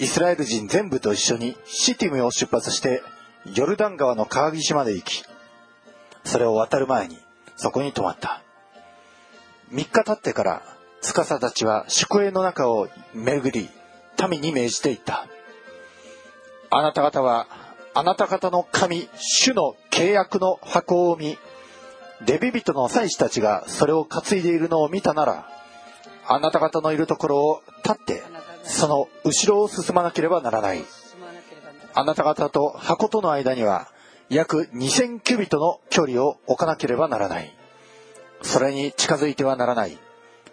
[0.00, 3.02] イスラエル人全部と一緒にシティムを出発して
[3.54, 5.22] ヨルダン川の川岸まで行き、
[6.28, 7.16] それを渡る前に
[7.56, 8.42] そこに泊まった。
[9.72, 10.62] 3日経ってから
[11.00, 13.70] 司たちは宿営の中を巡り、
[14.28, 15.26] 民に命じていった。
[16.68, 17.46] あなた方は
[17.94, 21.38] あなた方の神、主の契約の箱を見、
[22.26, 25.48] デビ人の祭司たちがそれを担いでいるのを見たなら、
[26.26, 28.22] あなた方のいるところを立って
[28.64, 30.84] その後ろを進まなければならない。
[31.94, 33.88] あなた方と箱との間には
[34.30, 37.54] 約2000キュビトの距離を置かなければならない。
[38.42, 39.98] それに近づいてはならない。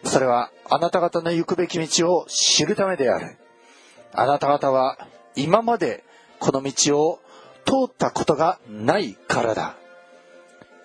[0.03, 3.37] それはあなた方の行くべき道を知るためである。
[4.13, 4.97] あなた方は
[5.35, 6.03] 今まで
[6.39, 7.19] この道を
[7.65, 9.75] 通ったことがないからだ。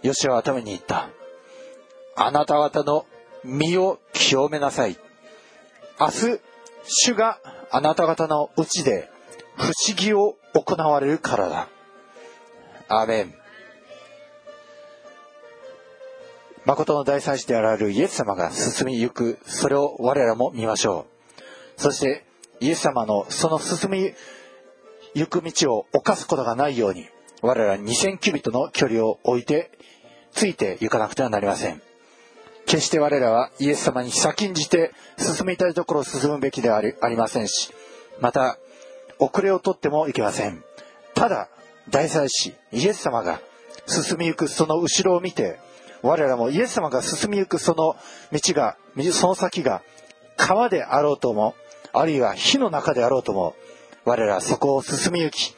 [0.03, 1.11] ヨシアはために言った。
[2.17, 3.07] あなた方の
[3.45, 4.97] 身を清めなさい。
[6.01, 6.41] 明日、
[6.85, 7.39] 主が
[7.71, 9.11] あなた方のうちで
[9.57, 11.69] 不思議を行われるからだ。
[12.91, 13.35] アーメン。
[16.67, 21.07] 誠の大祭司であられるイエス様が進みゆく、それを我らも見ましょ
[21.79, 21.81] う。
[21.81, 22.27] そして、
[22.59, 24.13] イエス様のその進み
[25.15, 27.07] ゆく道を犯すことがないように、
[27.43, 29.71] 我ら2000キュビットの距離を置いて、
[30.33, 31.81] ついて行かなくてはなりません。
[32.67, 37.73] 決して我らはイエス様に先んじて進みたいところを進むべきではありありませんし、
[38.21, 38.59] また、
[39.19, 40.65] 遅れをとってもいけません。
[41.15, 41.49] ただ、
[41.89, 43.41] 大祭司、イエス様が
[43.87, 45.59] 進みゆくその後ろを見て、
[46.03, 47.97] 我らもイエス様が進みゆくその
[48.33, 48.77] 道が、
[49.13, 49.83] その先が
[50.37, 51.55] 川であろうとも、
[51.93, 53.55] あるいは火の中であろうとも、
[54.05, 55.55] 我らそこを進みゆき、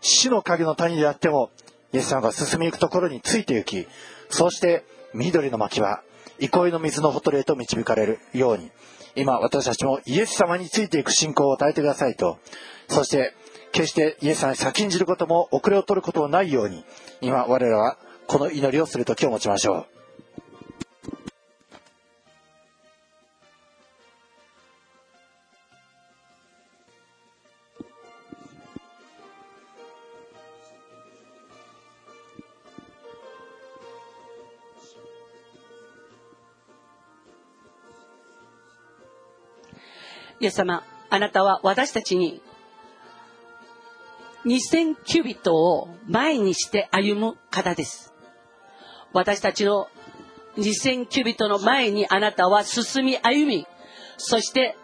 [0.00, 1.50] 死の影の谷であっても、
[1.92, 3.86] イエス様が進みゆくところについて行き、
[4.30, 6.02] そして緑の牧は
[6.38, 8.70] 憩いの水のほとりへと導かれるように、
[9.14, 12.38] 今私たちもイエス様についていく信仰を与えてくださいと、
[12.88, 13.34] そして
[13.72, 16.84] 決してイエス様に先んじることも遅れを取ることもないように、
[17.20, 19.98] 今我らはこの祈りをする時を持ちましょう。
[40.40, 42.40] イエス様、あなたは私たちに
[44.48, 48.14] 2000キュビットを前にして歩む方です。
[49.12, 49.88] 私たちの
[50.56, 53.66] 2000キュビットの前にあなたは進み歩み、
[54.16, 54.76] そして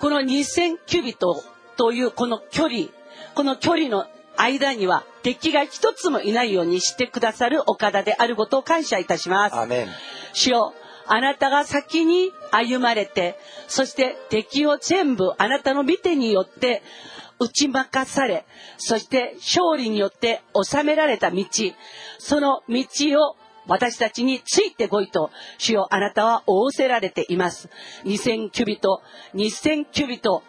[0.00, 1.42] この2000キュビット
[1.76, 2.86] というこの距離、
[3.34, 4.06] この距離の
[4.36, 9.56] 間には敵が一つもいないようにしてくださるお方であることを感謝いたします。
[9.56, 9.88] アーメン。
[10.32, 10.72] 主よ
[11.06, 16.82] あなたが先に歩まれて、そして敵を全部あなたの御手によって
[17.38, 18.44] 打ち負かされ、
[18.76, 21.44] そして勝利によって収められた道、
[22.18, 22.86] その道
[23.20, 27.68] を私たちについてこいと、主よあなたは仰せられています。
[28.04, 29.02] 2000キュビト、
[29.34, 30.42] 2000キュビト、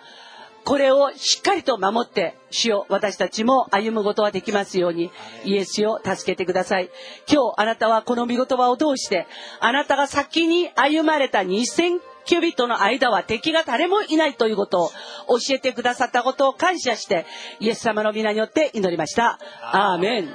[0.63, 5.11] これをしっかりと守って、主よ私たちも歩むことができますように、
[5.43, 6.89] イエスを助けてください。
[7.27, 9.27] 今日あなたはこの御言葉を通して、
[9.59, 11.99] あなたが先に歩まれた2000
[12.29, 17.25] キュビットの間は敵が誰もいないということを教えてくださったことを感謝して、
[17.59, 19.39] イエス様の皆によって祈りました。
[19.63, 20.29] アーメン。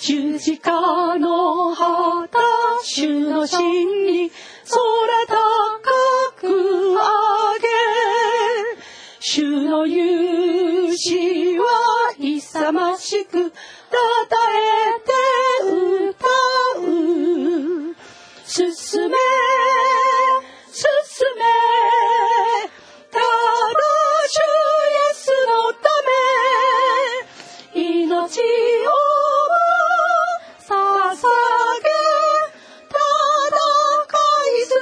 [0.00, 2.38] 十字架の旗、
[2.82, 4.36] 主の真理、空
[5.26, 5.36] 高
[6.34, 6.98] く上
[7.58, 7.68] げ、
[9.20, 13.58] 主の勇姿は勇ましく、た
[14.30, 16.26] たえて歌
[16.80, 17.31] う。
[18.54, 19.16] 進め、進め、
[23.10, 23.24] ただ
[24.28, 24.44] 主イ
[25.10, 25.88] エスのた
[27.72, 28.92] め、命を
[30.68, 30.68] 捧
[31.80, 31.88] げ、
[32.92, 33.00] 戦
[34.50, 34.76] い進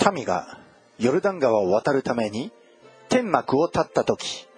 [0.00, 0.12] め。
[0.12, 0.58] 民が
[0.98, 2.50] ヨルダン川を渡るために
[3.08, 4.48] 天幕を立った時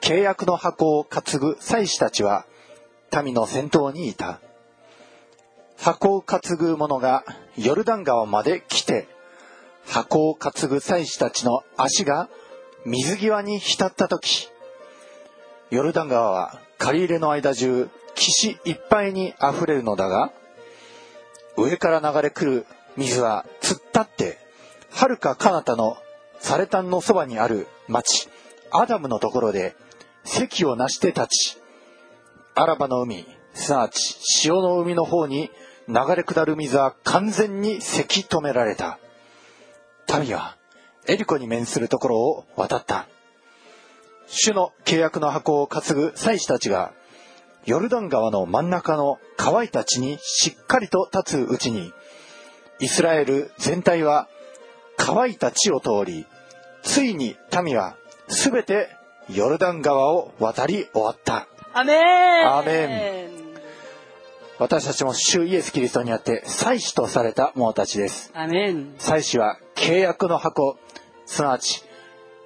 [0.00, 2.46] 契約の箱を担ぐ祭司たちは
[3.20, 4.40] 民の先頭にいた。
[5.82, 7.24] 箱を担ぐ者が
[7.56, 9.08] ヨルダン川まで来て
[9.84, 12.28] 箱を担ぐ祭司たちの足が
[12.86, 14.48] 水際に浸った時
[15.70, 20.32] ヨルダン川は借り入れの間中岸いっぱいに溢れるのだが
[21.56, 24.38] 上から流れ来る水は突っ立って
[24.92, 25.96] 遥か彼方の
[26.38, 28.28] サレタンのそばにある町
[28.70, 29.74] アダムのところで
[30.24, 31.61] 席をなして立ち
[32.54, 35.50] アラバの海すなわち潮の海の方に
[35.88, 38.98] 流れ下る水は完全にせき止められた。
[40.20, 40.56] 民は
[41.06, 43.08] エリコに面するところを渡った。
[44.26, 46.92] 主の契約の箱を担ぐ祭司たちが
[47.64, 51.92] ヨルダン川の真ん中の乾いた地にしっかりと立つうちに
[52.80, 54.28] イスラエル全体は
[54.96, 56.26] 乾いた地を通り
[56.82, 57.96] ついに民は
[58.28, 58.88] すべて
[59.28, 61.46] ヨルダン川を渡り終わった。
[61.74, 62.46] アメン。
[62.46, 63.30] アーメ
[64.58, 68.30] 私たちも主イエス・キリストにあって祭司とされた者たちです。
[68.34, 68.94] アメン。
[68.98, 70.76] 祭司は契約の箱。
[71.24, 71.82] すなわち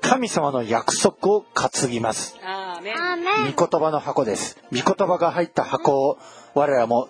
[0.01, 2.37] 神様の約束を担ぎます。
[2.45, 3.53] アーメン。
[3.55, 4.59] 御言葉の箱です。
[4.70, 6.18] 御言葉が入った箱を
[6.55, 7.09] 我らも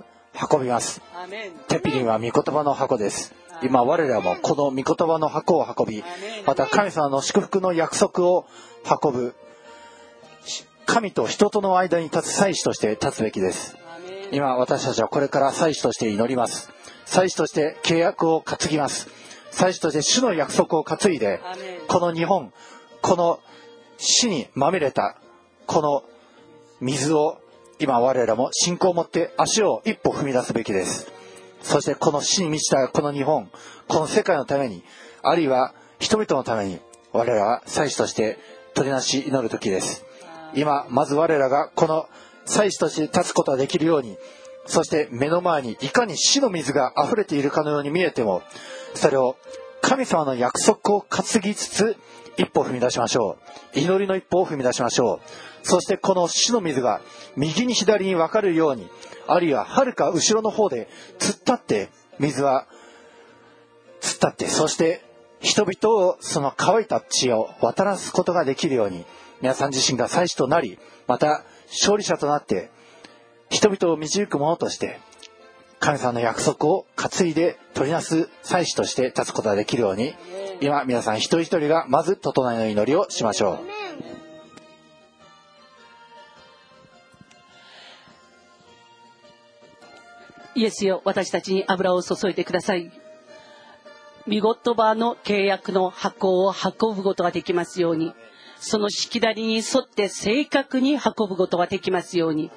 [0.51, 1.03] 運びます。
[1.69, 3.35] テピリンは御言葉の箱です。
[3.63, 6.05] 今我らもこの御言葉の箱を運び、
[6.47, 8.47] また神様の祝福の約束を
[9.03, 9.35] 運ぶ、
[10.87, 13.77] 神と人との間に立つ祭司として立つべきです。
[14.33, 16.71] 今私たちはこれから祭司として祈ります。
[17.05, 19.09] 祭司として契約を担ぎます。
[19.51, 21.41] 祭司として主の約束を担いで
[21.89, 22.53] この日本
[23.03, 23.41] この
[23.99, 25.19] 死にまみれた
[25.67, 26.05] この
[26.81, 27.39] 水を
[27.79, 31.11] 今我らも信仰を持って足を一歩踏み出すべきです。
[31.63, 33.51] そしてこの死に満ちたこの日本
[33.89, 34.85] この世界のために
[35.23, 36.79] あるいは人々のために
[37.13, 38.39] 我らは祭司として
[38.75, 40.05] 取りなし祈る時です
[40.55, 42.09] 今まず我らがこの
[42.45, 44.17] 祭司として立つことができるように
[44.67, 48.43] そして目の前にいかに死の水が溢れているかのように見えても
[48.95, 49.37] それを
[49.81, 51.97] 神様の約束を担ぎつつ
[52.37, 53.39] 一歩踏み出しましょ
[53.75, 53.79] う。
[53.79, 55.67] 祈りの一歩を踏み出しましょう。
[55.67, 57.01] そしてこの死の水が
[57.37, 58.89] 右に左に分かるように
[59.27, 60.89] あるいは遥か後ろの方で
[61.19, 61.89] 突っ立って
[62.19, 62.67] 水は
[64.01, 65.03] 突っ立ってそして
[65.41, 69.05] 人々をその乾いた地を渡らすことができるように
[69.41, 72.71] 皆さん自身が祭司となりまた勝利者となって
[73.51, 74.99] 人々を導く者として
[75.79, 80.15] 神様の約束を担いで取りなす祭司として立つことができるように
[80.61, 83.97] 今皆さん一人一人がまず整えの祈りをしましょう
[90.57, 92.91] イエスよ、私たちに油を注いでください。
[94.27, 98.15] 見言葉の契約の箱を運ぶことができますように、
[98.59, 102.51] そのしきだりに沿って正確に運ぶことができますように、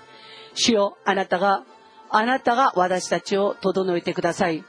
[0.54, 1.64] 主よ、あなたが、
[2.10, 4.64] あなたが私たちを整えてください。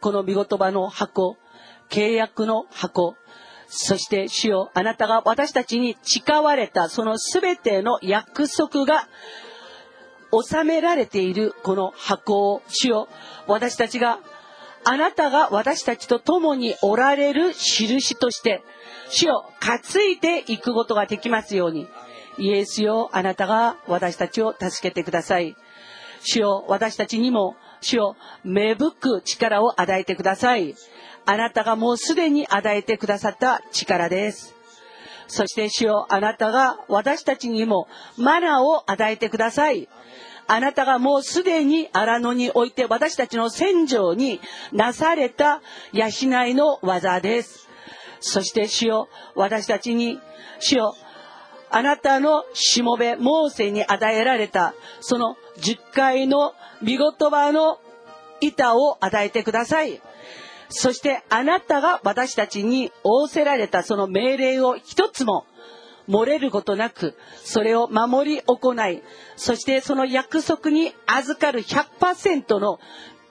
[0.00, 1.36] この見言葉の箱、
[1.90, 3.16] 契約の箱、
[3.68, 9.08] そして主よ、あなたが私たちに誓われたそのすべての約束が
[10.32, 13.08] 収められているこの箱を主よ
[13.46, 14.20] 私たちが
[14.90, 18.62] あなたが私たちと共におられる印として
[19.10, 19.78] 主よ担
[20.12, 21.86] いでいくことができますように。
[22.38, 25.56] イエスよあなたが私たちを助けてください。
[26.22, 30.74] 主よ私たちにも主よ芽吹く力を与えてください。
[31.26, 34.54] あなたがもうすでに与えてくださった力です。
[35.26, 39.86] そして主よあなたが私たちにもマナーを与えてください。
[40.48, 44.40] あなたがもうすでに荒野において私たちの戦場に
[44.72, 45.60] なされた
[45.92, 46.08] 養
[46.46, 47.68] いの技です。
[48.20, 50.18] そして主よ、私たちに、
[50.58, 50.96] 主よ、
[51.70, 57.78] あなたのしもべ、モーセに与えられた、その十回の見言葉の
[58.40, 60.00] 板を与えてください。
[60.70, 65.46] そしてあなたが私たちに仰せられたその命令を一つも
[66.08, 69.02] 漏れることなく、それを守り行い、
[69.36, 72.78] そしてその約束に預かる100%の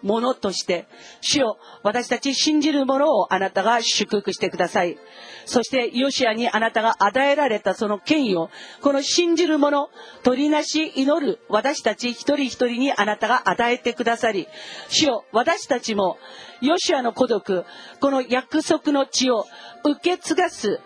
[0.04, 0.88] ものとして、
[1.22, 4.98] 主よ、私たち信じるものをあなたが祝福してください。
[5.46, 8.50] そして、ヨシアにあなたが与えられたその権威を、
[8.82, 9.90] この信じるもの、
[10.24, 14.48] 取りなし祈る私たち一人一人にあなたが与えてくださり、
[14.90, 16.18] 主よ、私たちも、
[16.62, 17.66] ヨシアの孤独、
[18.00, 19.46] この約束の地を
[19.84, 20.80] 受け継がす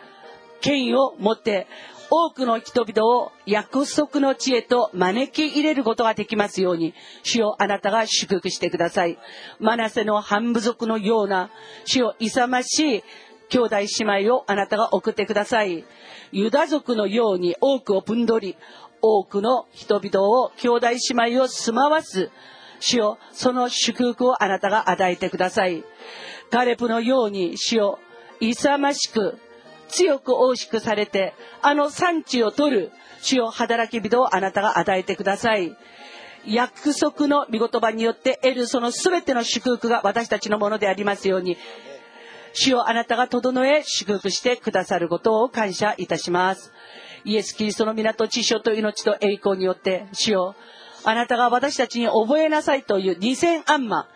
[0.62, 1.68] 権威を持って
[2.14, 6.94] 多くの人々を約束の地へと招き入れることができますように、
[7.24, 9.18] 主よあなたが祝福してください。
[9.60, 11.50] マナセの半部族のような、
[11.86, 13.04] 主よ勇ましい
[13.48, 15.86] 兄弟姉妹をあなたが送ってください。
[16.34, 18.58] ユダ族のように多くを分取り、
[19.02, 22.30] 多くの人々を兄弟姉妹を住まわす。
[22.82, 25.86] 主よその祝福をあなたが与えてください。
[26.50, 28.00] ガレプのように主よ
[28.42, 29.38] 勇ましく
[29.92, 35.76] 強く大しくされて、あの産地を取る主よ働き人をあなたが与えてください。
[36.46, 41.58] 約束の御言葉によって得るその全ての祝福が私たちのものでありますように、
[42.54, 46.72] 主よあなたが整え祝福してくださることを感謝いたします。
[47.24, 50.56] イエス・キリストの港、知性と命と栄光によって、主よ
[51.04, 54.08] あなたが私たちに覚えなさいという2000アンマ、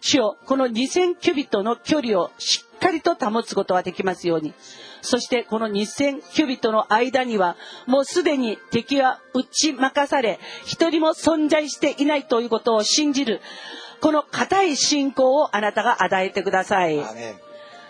[0.00, 4.54] 主よこの2000キュビットの距離をしっかりと保つことができますように、
[5.02, 7.56] そしてこの2000キュビットの間には
[7.86, 13.40] もうすでに敵は打ち負かされ一人も存在していないということを信じる
[14.00, 16.98] この固い信仰をあなたが与えてください。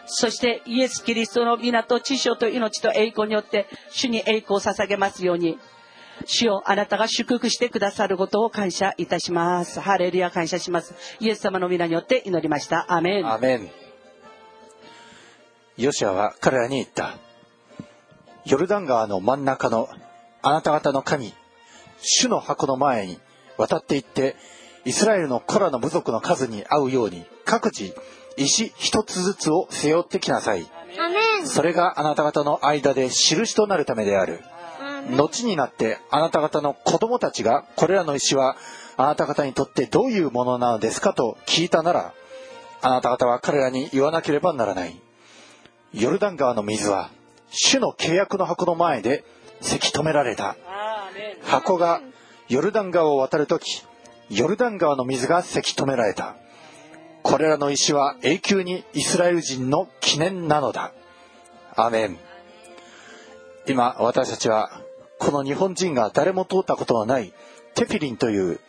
[0.06, 5.56] そしてイエス・キリストの皆と知性と命と栄光によって主に栄光を捧げますように
[6.26, 9.80] 主をあなたが祝福してくださることを感謝いたします。
[9.80, 10.94] ハレルヤ感謝します。
[11.20, 12.92] イエス様の皆によって祈りました。
[12.92, 13.32] アメン。
[13.32, 13.79] アメン
[15.80, 17.16] ヨシアは彼らに言った。
[18.44, 19.88] ヨルダン川の真ん中の
[20.42, 21.32] あなた方の神、
[22.02, 23.18] 主の箱の前に
[23.56, 24.36] 渡って行って、
[24.84, 27.94] イスラエルのコラの部族の数に合うように各自
[28.36, 30.66] 石一つずつを背負ってきなさい。
[31.44, 34.40] それがあなた方の間で印となるためである。
[35.16, 38.56] 後になってあなた方の子供たちがこれらの石は
[38.98, 42.12] あなた方にとってどういうものなのですかと聞いたなら
[42.82, 45.00] あなた方は彼らに言わなければならない
[45.92, 47.10] ヨルダン川の水は
[47.50, 49.24] 主の契約の箱の前で
[49.60, 50.56] せき止められた。
[51.42, 52.00] 箱が
[52.48, 53.84] ヨルダン川を渡るとき
[54.28, 56.36] ヨルダン川の水がせき止められた。
[57.22, 60.92] これらの石は永久にイスラエル人の記念なのだ。
[61.76, 62.18] アメン。
[63.66, 64.70] 今私たちは
[65.18, 67.32] この日本人が誰も通ったことのない
[67.74, 68.60] テフィリンという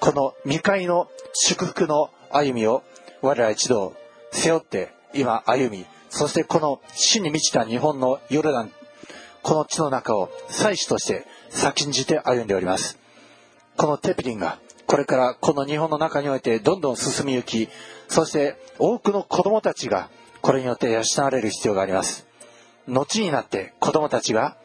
[0.00, 2.82] この未開の祝福の歩みを
[3.20, 3.94] 我ら一同
[4.30, 8.72] 背負って今歩みそしてこの死に満ちた日本のヨルダン
[9.42, 12.98] この地の中を祭司として先んじて歩んでおります。
[13.76, 17.68] このテフィリンがこれからこの日本の中においてどんどん進みゆき
[18.08, 20.10] そして多くの子供たちが
[20.42, 22.26] これによって養われる必要があります。
[22.86, 24.56] 後になって子供たちが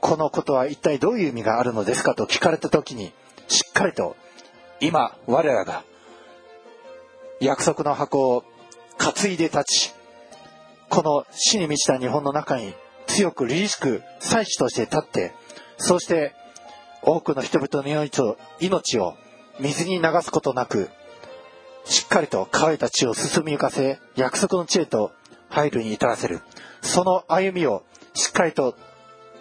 [0.00, 3.12] このことは一体どういう意味があるのですかと聞かれた時に
[3.48, 4.16] しっかりと
[4.80, 5.84] 今我らが
[7.40, 8.44] 約束の箱を
[8.98, 9.94] 担いで立ち
[10.92, 12.74] この死に満ちた日本の中に
[13.06, 15.32] 強く凛々しく祭司として立って
[15.78, 16.34] そして
[17.00, 19.14] 多くの人々の命を命を
[19.58, 20.90] 水に流すことなく
[21.86, 25.12] しっかりと乾いた地を進みゆかせ約束の地へと
[25.48, 26.42] 入るに至らせる。
[26.82, 28.76] その歩みをしっかりと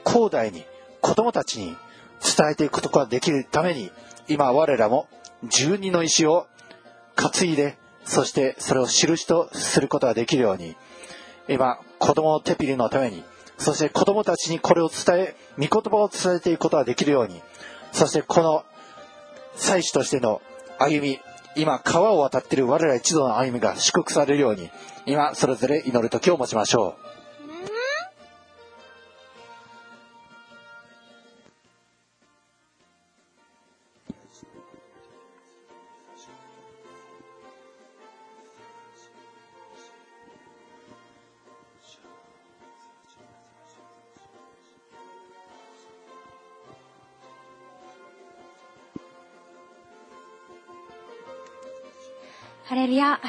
[0.08, 0.64] 広大に
[1.02, 1.76] 子供たちに
[2.22, 3.92] 伝えていくことができるために
[4.30, 5.10] 今我らも
[5.44, 6.48] 十二の石を
[7.18, 10.78] 担いでそしてそれを印とすることができるように
[11.54, 13.24] 今子供のテピリのために
[13.58, 17.42] そして子供たちにこれを伝え御言葉を伝えていくことができるように
[17.92, 18.66] そしてこの
[19.56, 20.42] 祭司としての
[20.80, 21.20] 歩み
[21.56, 24.70] 今川を渡っている我ら一同の歩みが祝福されるように
[25.06, 27.21] 今それぞれ祈る時を持ちましょう。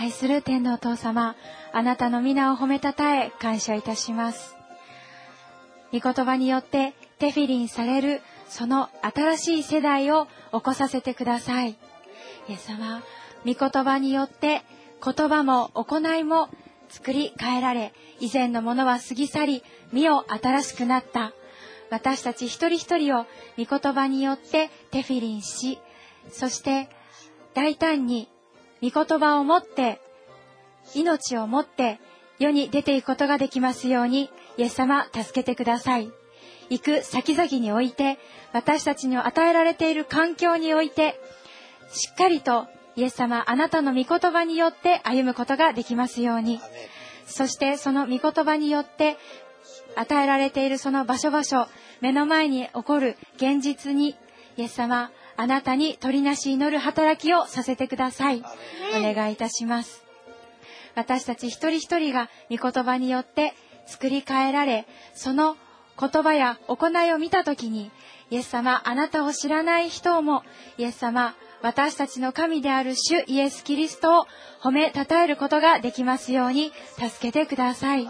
[0.03, 1.37] 愛する天のお父様、
[1.73, 4.57] あなたの皆を褒めたたえ、感謝いたします。
[5.93, 11.77] 御言葉によって、テフィリンされる、その新しい世代を起こさせてください。
[12.49, 13.01] イエス様、
[13.47, 14.63] 御言葉によって、
[15.05, 16.49] 言葉も行いも
[16.89, 21.33] 作り変えられ、以前のものは過ぎ去り、身を新しくなった。
[21.91, 23.27] 私たち一人一人を
[23.57, 25.79] 御言葉によってテフィリンし、
[26.29, 26.89] そして
[27.55, 28.29] 大胆に
[28.83, 30.01] 御言葉を持って、
[30.95, 32.01] 命を持って、
[32.39, 36.11] 世に出ていくことができますように、イエス様、助けてください。
[36.69, 38.19] 行く先々において、
[38.53, 41.21] 私たちに与えられている環境において、
[41.93, 42.67] しっかりと、
[42.97, 46.61] イエス様、あなたの御言葉によって歩むことができますように。
[47.27, 49.17] そして、その御言葉によって、
[49.95, 51.69] 与えられているその場所場所、
[52.01, 54.17] 目の前に起こる現実に、
[54.57, 58.43] イエス様、あなたに取りなし祈る働きをさせてください。
[58.97, 60.05] お願いいたします。
[60.95, 63.55] 私たち一人一人が御言葉によって
[63.87, 65.57] 作り変えられ、その
[65.99, 67.91] 言葉や行いを見たときに、
[68.31, 70.43] イエス様、あなたを知らない人も、
[70.79, 74.27] イエス様、私たちの神である主イエス・キリストを
[74.63, 78.09] 褒めたたえることができますように助けてください。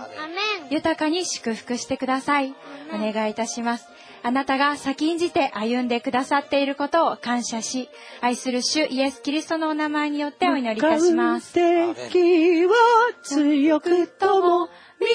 [0.71, 2.55] 豊かに祝福してください。
[2.93, 3.87] お願いいたします。
[4.25, 7.89] あなたが先んじて歩んでくださっていることを感謝し、
[8.21, 11.53] 愛する主イエス・キリストのお名前によってお祈りいたします。
[11.53, 12.75] 敵は
[13.23, 14.69] 強くとも
[15.01, 15.09] 味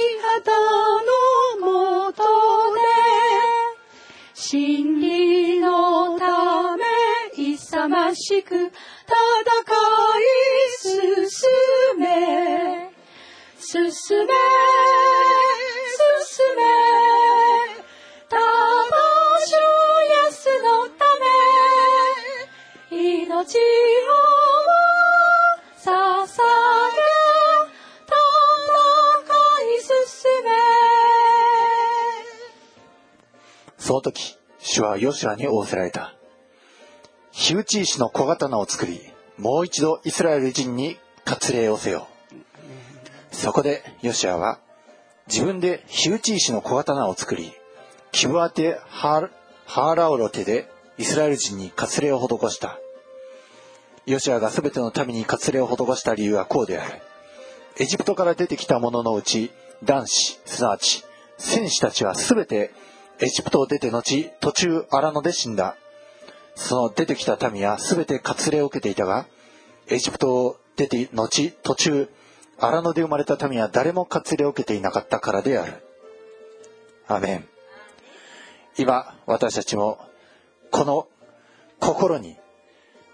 [0.44, 0.52] 方
[1.62, 2.80] のもとで
[4.34, 6.87] 真理のため
[7.70, 8.72] 勇ましく戦い
[10.80, 10.96] 進
[12.00, 12.94] め。
[13.60, 14.16] 進め進
[16.56, 16.64] め。
[18.30, 18.40] 魂
[19.52, 19.60] イ
[20.28, 21.04] エスのた
[22.90, 22.98] め。
[23.20, 23.60] 命を
[25.78, 25.92] 捧
[26.96, 27.04] げ
[28.08, 28.16] 戦
[29.66, 29.92] い進
[30.46, 30.48] め。
[33.78, 36.17] その時、主はヨシュアに仰せられた。
[37.40, 39.00] 火打ち石の小刀を作り、
[39.38, 42.08] もう一度イスラエル人に割礼をせよ。
[43.32, 44.60] そこでヨシアは
[45.28, 47.54] 自分で火打ち石の小刀を作り、
[48.12, 50.68] キブアテハーラオロテで
[50.98, 52.80] イスラエル人に割礼を施した。
[54.08, 57.02] ヨシアが全ての民に割礼を施した理由はこうである。
[57.80, 59.52] エジプトから出てきた者のうち、
[59.84, 61.06] 男子、すなわち、
[61.38, 62.72] 戦士たちは全て
[63.20, 65.78] エジプトを出て後、途中荒野で死んだ。
[66.58, 69.28] その出てきた民は全て割礼を受けていたが、
[69.88, 72.10] エジプトを出て後、途中、
[72.60, 75.84] 荒野で生まれた民は誰も割礼を受けていなかったからである。
[77.08, 77.48] アメン。
[78.76, 80.00] 今、私たちも、
[80.72, 81.08] この
[81.80, 82.36] 心に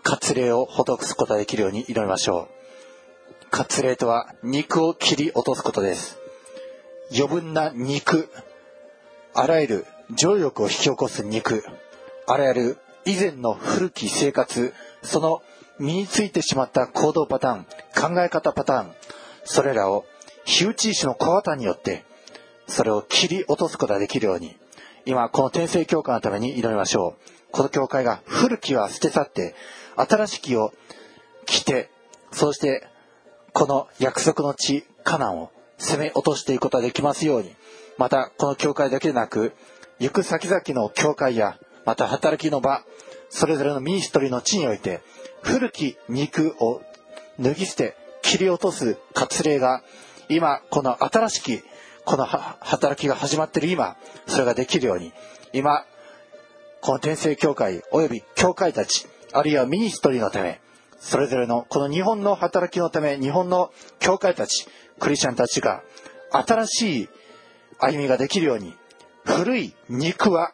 [0.04, 2.48] 割礼を施すことができるように祈りましょ
[3.52, 3.52] う。
[3.52, 6.18] 割礼とは肉を切り落とすことです。
[7.14, 8.30] 余分な肉、
[9.34, 9.86] あらゆる
[10.16, 11.66] 情欲を引き起こす肉、
[12.26, 15.41] あらゆる以前の古き生活、その
[15.80, 17.64] 身についてしまった行動パターン、
[18.16, 18.91] 考え方パターン、
[19.43, 20.06] それらを
[20.45, 22.06] 火打ち石の小型によって、
[22.68, 24.56] それを切り落とすことができるように、
[25.06, 27.51] 今この天聖教会のために祈りましょう。
[27.51, 29.54] この教会が古きは捨て去って、
[29.95, 30.74] 新しきを
[31.45, 31.89] 着て、
[32.32, 32.88] そして
[33.51, 37.54] この約束の地、カナンを攻め落としていくことができますように、
[37.97, 39.54] またこの教会だけでなく、
[39.99, 42.84] 行く先々の教会や、また働きの場、
[43.29, 45.01] それぞれのミニストリーの地において、
[45.41, 46.81] 古き肉を
[47.39, 49.84] 脱ぎ捨て、切り落とす割礼が、
[50.29, 51.61] 今、この新しき、
[52.05, 55.11] この働きが始まっている今、それができるように、
[55.51, 55.86] 今、
[56.81, 60.61] この天聖教会及び教会たち、あるいはミニストリーのため、
[60.99, 64.67] それぞれのこの日本の働きのため、日本の教会たち、
[64.99, 65.81] クリスチャンたちが
[66.31, 67.09] 新しい
[67.79, 68.75] 歩みができるように、
[69.25, 70.53] 古い肉は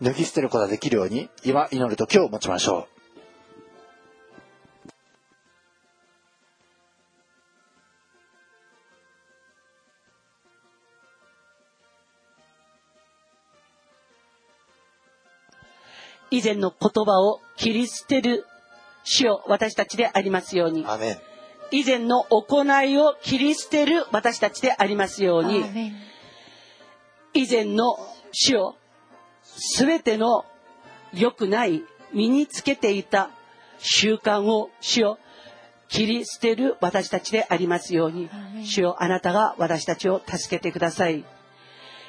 [0.00, 2.98] 脱ぎ捨てることができるように、今祈る時を持ちましょう。
[16.30, 18.44] 以前の言葉を切り捨てる
[19.02, 20.86] 主を私たちでありますように。
[21.70, 25.64] 以前の行いを切り捨てる私たちでありますように。
[27.34, 27.96] 以前の
[28.32, 28.56] 主
[29.58, 30.44] を全ての
[31.12, 31.82] 良くない
[32.12, 33.30] 身につけていた
[33.78, 35.18] 習慣を主を
[35.88, 38.28] 切り捨てる私たちでありますように
[38.62, 41.24] 主よあなたが私たちを助けてください。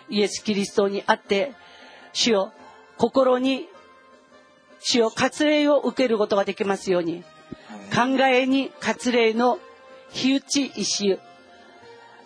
[0.10, 1.54] イエス・キリストにあって
[2.14, 2.54] 主よ
[2.98, 3.68] 心に
[4.80, 7.24] 主を割礼を受けることができますように
[7.94, 9.60] 考えに割礼の
[10.10, 11.20] 火打ち石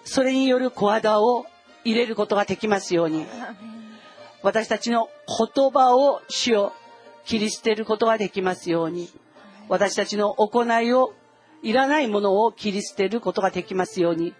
[0.06, 1.46] それによる小肌を
[1.84, 3.26] 入れることができますように
[4.44, 6.74] 私たちの言葉を主を
[7.26, 9.10] 切り捨てることができますように。
[9.70, 11.14] 私たちの行いを
[11.64, 14.34] いらないものを切り捨てることができますように。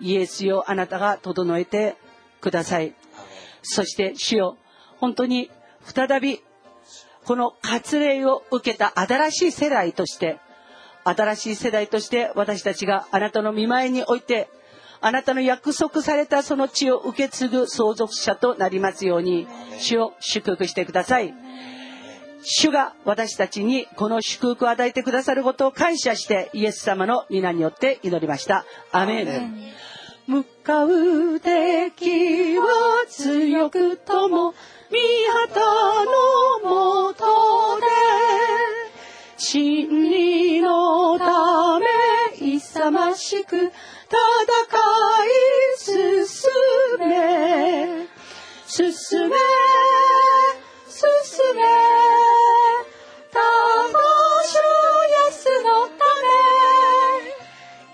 [0.00, 1.96] イエスよあなたが整えて
[2.40, 2.94] ください。
[3.62, 4.56] そして主よ
[4.98, 5.50] 本当に
[5.84, 6.42] 再び
[7.24, 10.38] この割礼を受けた新しい世代として
[11.04, 14.48] 新しい世代として私たちがあなたの見舞いにおいて
[15.00, 19.46] あなたの約束されたその地を受け継ぐ相続者となりますように
[19.78, 21.34] 主を祝福してください。
[22.42, 28.64] 主が私たちにこの祝福を与えてくださることを感謝してイエス様の皆によって祈りました。
[28.92, 29.70] アメン。
[30.26, 34.54] 向かう敵は強くとも御
[35.48, 35.60] 旗
[36.64, 37.24] のもと
[37.80, 37.86] で
[39.36, 41.86] 真理のため
[42.54, 43.72] 勇ましく
[44.10, 44.18] 戦
[45.24, 45.30] い
[45.78, 45.94] 進
[46.98, 48.08] め。
[48.66, 49.36] 進め
[50.88, 50.98] 進
[51.54, 51.62] め。
[53.30, 53.38] 魂
[55.28, 56.02] 安のた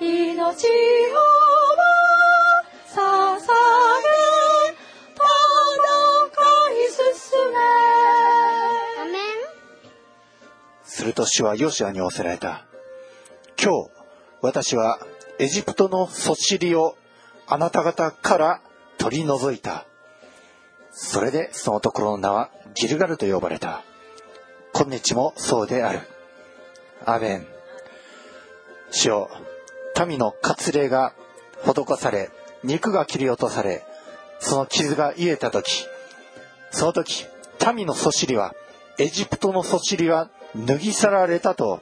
[0.00, 0.08] め。
[0.08, 1.20] 命を
[2.94, 2.96] 捧
[4.00, 4.08] げ
[5.12, 5.20] 戦
[6.72, 7.04] い進
[7.52, 7.56] め。
[10.82, 12.64] すると主はヨシアに仰せられた。
[13.62, 13.90] 今日、
[14.40, 14.98] 私は
[15.39, 16.97] エジプトのそしりを
[17.47, 18.61] あなた方から
[18.99, 19.87] 取り除いた。
[20.93, 23.82] それでそのところの名はギルガルと呼ばれた。
[24.72, 26.01] 今日もそうである。
[27.05, 27.47] アーメン。
[28.91, 29.30] 主よ、
[30.07, 31.12] 民の割礼が
[31.64, 32.30] 施され、
[32.64, 33.84] 肉が切り落とされ、
[34.39, 35.87] その傷が癒えた時、
[36.70, 37.26] その時、
[37.74, 38.55] 民のそしりは、
[38.99, 41.80] エジプトのそしりは脱ぎ去られたと、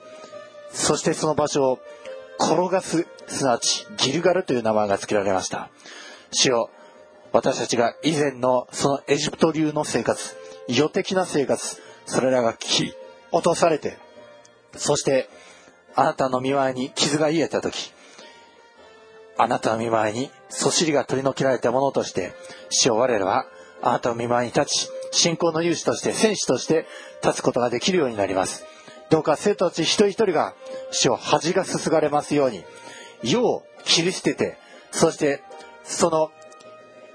[0.72, 1.78] そしてその場所を
[2.38, 5.70] 転がす、すなわちギルガルという名前が付けられました。
[6.32, 6.70] 主よ、
[7.32, 10.36] 私たちが以前のそのエジプト流の生活、
[10.68, 12.94] 予的な生活、それらが切り
[13.32, 13.98] 落とされて、
[14.76, 15.28] そして
[15.94, 17.92] あなたの見舞いに傷が癒えた時、
[19.36, 22.34] あなたの見舞いにそしりが取り除けられたものとして、
[22.70, 23.46] 主よ我らは
[23.82, 26.86] あなたの見舞いに立ち、信仰の勇士として、戦士として
[27.22, 28.64] 立つことができるようになります。
[29.10, 30.54] どうか生徒たち一人一人が
[30.94, 32.64] 主を恥がすすがれますように、
[33.22, 34.56] 世を切り捨てて、
[34.90, 35.42] そして
[35.82, 36.30] その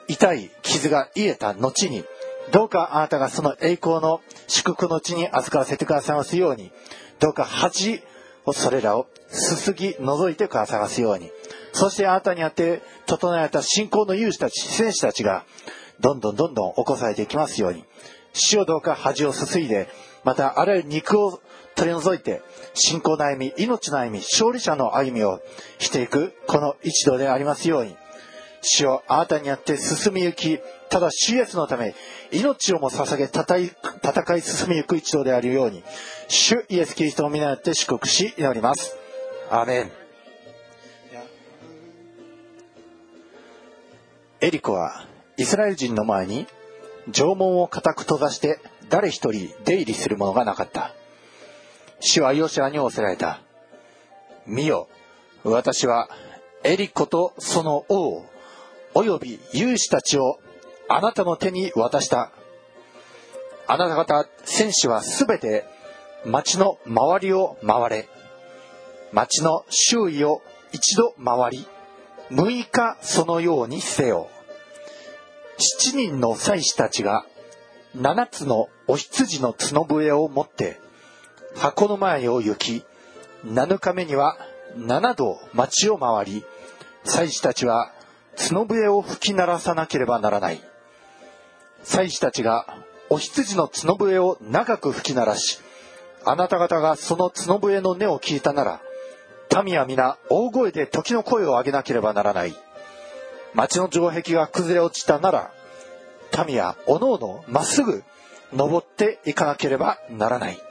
[0.07, 2.03] 痛い傷が癒えた後に、
[2.51, 6.71] どうかあなたがその栄光の祝福のうちに預からせてくださいますように、
[7.19, 8.01] どうか恥
[8.45, 11.31] をそれらをすすぎ除いてくださいますように、
[11.73, 15.45] そしてあなたにあって整えた信仰の勇士たち、戦士たちが、
[15.99, 17.85] どんどんどんどん起こされていきますように、
[18.33, 19.87] 死をどうか恥をすすいで、
[20.23, 21.39] またあらゆる肉を
[21.79, 22.41] 取り除いて、
[22.73, 25.39] 信仰の歩み、命の歩み、勝利者の歩みを
[25.77, 27.95] していく、この一同でありますように、
[28.61, 30.59] 主をあなたにあって進みゆき、
[30.89, 31.95] ただ主イエスのため、
[32.31, 33.71] 命をも捧げ戦い、
[34.03, 35.81] 戦い進みゆく一同であるように、
[36.27, 38.97] 主イエス・キリストを皆によって祝福し祈ります。
[39.49, 39.91] アメン。
[44.41, 45.05] エリコは
[45.37, 46.47] イスラエル人の前に
[47.11, 48.59] 城門を固く閉ざして
[48.89, 50.93] 誰一人出入りする者がなかった。
[51.99, 53.41] 主はヨシアに仰せられた。
[54.45, 54.87] 見よ、
[55.43, 56.09] 私は
[56.63, 58.25] エリコとその王、
[58.93, 60.39] および勇士たちを
[60.87, 62.31] あなたの手に渡した。
[63.67, 65.65] あなた方戦士はすべて
[66.25, 68.09] 町の周りを回れ。
[69.11, 70.41] 町の周囲を
[70.71, 71.67] 一度回り、
[72.31, 74.29] 6日そのようにせよ。
[75.81, 77.25] 7人の祭司たちが
[77.95, 80.79] 7つのお羊の角笛を持って
[81.55, 82.83] 箱の前を行き、
[83.45, 84.37] 7日目には
[84.77, 86.45] 7度町を回り、
[87.03, 87.91] 祭司たちは
[88.37, 90.61] 角笛を吹き鳴らさなければならない。
[91.83, 92.65] 祭司たちが
[93.09, 95.59] お羊の角笛を長く吹き鳴らし、
[96.25, 98.81] あなた方がその角笛の音を聞いたなら、
[99.63, 102.55] 民は皆大声で時の声を上げなければならない。
[103.53, 105.51] 町の城壁が崩れ落ちたなら、
[106.47, 108.03] 民はおのおのまっすぐ
[108.53, 110.68] 登っていかなければならない。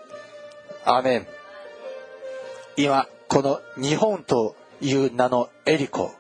[0.84, 1.26] アメン。
[2.76, 6.12] 今、この日本という名のエリコ、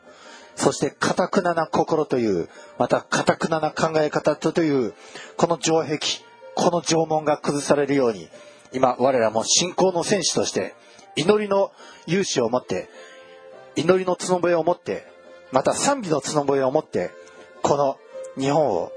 [0.56, 2.48] そして、かたくなな心という、
[2.78, 4.92] また、かたくなな考え方という、
[5.36, 5.98] この城壁、
[6.56, 8.28] この城門が崩されるように、
[8.72, 10.74] 今、我らも信仰の戦士として、
[11.14, 11.70] 祈りの
[12.06, 12.88] 勇士を持って、
[13.76, 15.06] 祈りの角笛を持って、
[15.52, 17.12] また賛美の角笛を持って、
[17.62, 17.96] この
[18.36, 18.90] 日本を、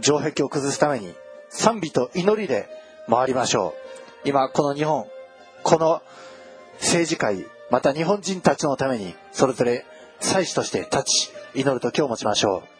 [0.00, 1.12] 城壁を崩すために、
[1.48, 2.68] 賛美と祈りで
[3.08, 3.79] 回りましょう。
[4.24, 5.06] 今、この日本、
[5.62, 6.02] この
[6.74, 9.86] 政治界、また日本人たちのために、それぞれ
[10.20, 12.79] 祭司として立ち、祈る時を持ちましょう。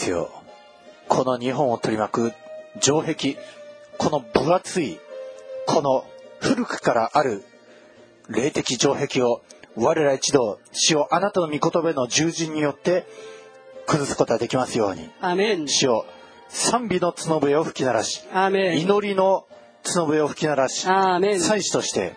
[0.00, 0.30] イエスよ、
[1.08, 2.32] この日本を取り巻く
[2.80, 3.36] 城壁、
[3.98, 4.98] この分厚い、
[5.66, 6.06] この
[6.40, 7.44] 古くからある
[8.30, 9.42] 霊的城壁を
[9.76, 13.04] 我ら一同、主をあなたの御言葉の従順によって
[13.86, 15.10] 崩すことができますように。
[15.68, 16.06] 主を
[16.48, 18.24] 賛美の角笛を吹き鳴らし、
[18.80, 19.44] 祈りの
[19.84, 20.86] 角笛を吹き鳴らし、
[21.38, 22.14] 祭司として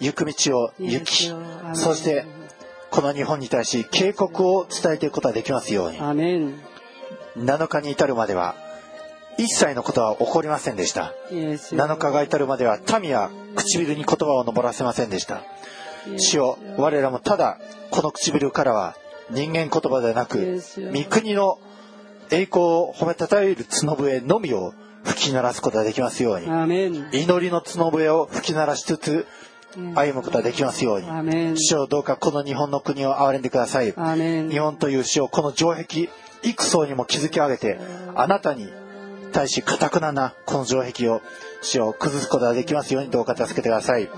[0.00, 1.32] 行く道を行き、
[1.72, 2.26] そして
[2.90, 5.98] この日本に対し警告を伝えていくことができますように。
[7.36, 8.54] 7日に至るまでは
[9.38, 11.14] 一切のことは起こりませんでした。
[11.30, 15.42] 7日が至るまでは民は唇に言葉を登らせませんでした。
[16.16, 17.58] 主よ我らもただ
[17.90, 18.96] この唇からは
[19.30, 20.60] 人間言葉ではなく
[20.92, 21.58] 御国の
[22.30, 24.74] 栄光を褒めたたえる角笛のみを
[25.04, 26.46] 吹き鳴らすことができますように。
[27.12, 29.26] 祈りの角笛を吹き鳴らしつつ
[29.94, 31.06] 歩むことができますように。
[31.56, 33.92] 主よどうかこの日本の国を憐れんでください。
[33.92, 36.10] 日本という主をこの城壁
[36.42, 37.78] 幾層にも築き上げて、
[38.14, 38.72] あなたに
[39.32, 41.20] 対し、かたくななこの城壁を、
[41.62, 44.06] 死を崩すことができますようにどうか助けてください。
[44.06, 44.12] こ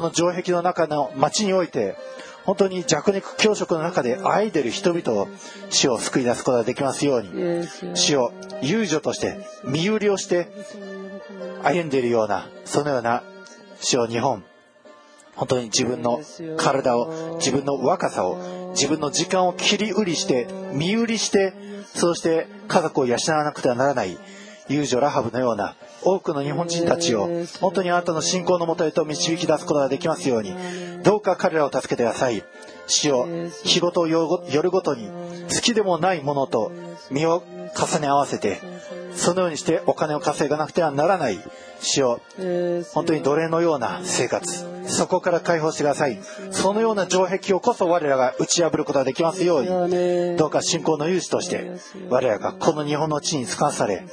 [0.00, 1.96] の城壁の中の町において、
[2.44, 5.28] 本当に弱肉強食の中であいでる人々を
[5.68, 8.32] 死を救い出すことができますように、死を
[8.62, 10.48] 遊女として、身売りをして
[11.62, 13.22] 歩んでいるような、そのような
[13.80, 14.44] 死を日本、
[15.38, 16.20] 本当に自分の
[16.56, 21.54] 体を、自分の若さを、自分の時間を切り売りして、身売りして、
[21.94, 24.18] そうして家族を養わなくてはならない、
[24.68, 27.28] 遊女ラハブのような多くの日本人たちを
[27.60, 30.54] 本当にあなたの信仰のもとへと導き出すことができますように、
[31.04, 32.42] どうか彼らを助けてください。
[32.88, 33.28] 死を
[33.64, 35.08] 日ごと夜ごとに
[35.54, 36.72] 好きでもないものと
[37.10, 37.44] 身を
[37.76, 38.60] 重ね合わせて、
[39.18, 41.38] そのようにしてお金を稼がなくてはならない
[41.80, 42.20] 主よ
[42.94, 44.66] 本当に奴隷のような生活。
[44.86, 46.18] そこから解放してください。
[46.50, 51.72] そのような城壁をこそ我らが打ち破ることができますようにどうか信仰の勇士として
[52.08, 54.04] 我らがこの日本の地に使わされ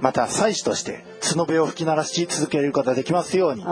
[0.00, 3.62] また祭司として角笛を吹き鳴らし続けることができますように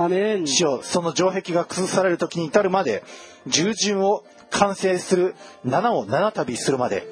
[0.46, 3.02] 主よその城壁が崩される時に至るまで
[3.48, 5.34] 従順を完成する
[5.66, 7.06] 7を7旅するまで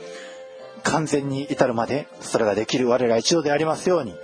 [0.90, 4.14] 完全に至るまでそれができる我ら一度でありますように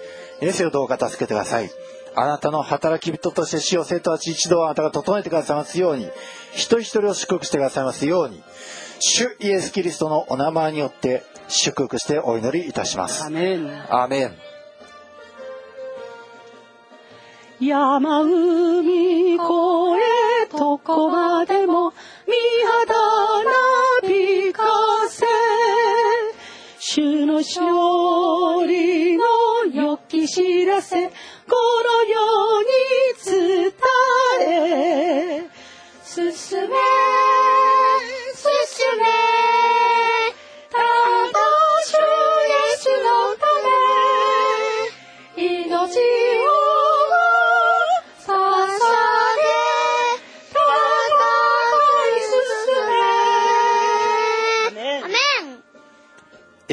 [0.40, 1.70] エセをどうか助けてください。
[2.16, 6.04] あなたの働き人として死を生徒たち一度あなたが整えてくださいますように
[6.52, 8.40] 一人一人を祝福してくださいますように
[9.00, 13.24] 主イエス・キリストのお名前によって祝福してお祈りいたします。
[13.24, 13.68] アメン。
[13.92, 14.32] アーメン。
[17.60, 21.92] 山海越えどこまでも
[22.26, 22.34] 見
[22.86, 22.94] 肌
[23.44, 23.50] な
[24.02, 24.93] びかせ
[26.94, 29.24] 主の勝利の
[29.72, 31.12] 良き知らせこ
[31.50, 32.68] の世に
[33.24, 33.72] 伝
[34.48, 35.50] え。
[36.04, 36.68] 進め進
[39.00, 40.13] め。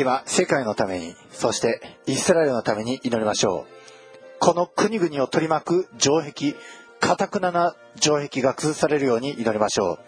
[0.01, 4.39] 今世界のためにそしてイスラエルのために祈りましょう。
[4.39, 6.55] この国々を取り巻く城壁
[6.99, 9.99] 堅くなな城壁が崩されるように祈りましょ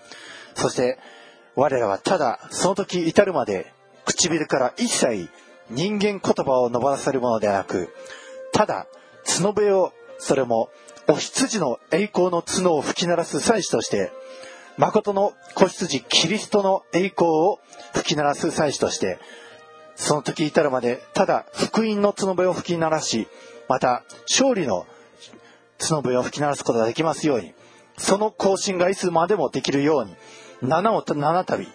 [0.56, 0.60] う。
[0.60, 0.98] そして
[1.56, 3.72] 我らはただその時至るまで
[4.06, 5.30] 唇から一切
[5.70, 7.94] 人間言葉を伸ばされるものではなく
[8.52, 8.88] ただ
[9.26, 10.70] 角笛をそれも
[11.08, 14.12] お羊の栄光の角を吹き鳴らす祭司として
[14.78, 17.60] 誠の子羊キリストの栄光を
[17.94, 19.20] 吹き鳴らす祭司として
[19.96, 23.28] その時至るまでただ福音の角笛を吹き鳴らし
[23.68, 24.86] また勝利の
[25.80, 27.54] 角笛を吹き鳴らすことができますように
[27.98, 30.16] その更新がいつまでもできるように
[30.64, 31.66] 7を7度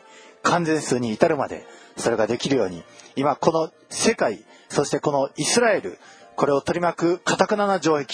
[0.43, 1.64] 完全数に至るまで
[1.97, 2.83] それができるように
[3.16, 5.99] 今この世界そしてこのイスラエル
[6.37, 8.07] これを取り巻く堅くなな城壁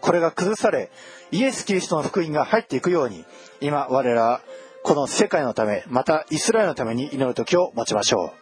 [0.00, 0.90] これが崩され
[1.30, 3.24] イエス・キリストの福音が入っていくように
[3.60, 4.42] 今我ら
[4.82, 8.41] この世界のためまたイスラエルのために祈る時を持ちましょう。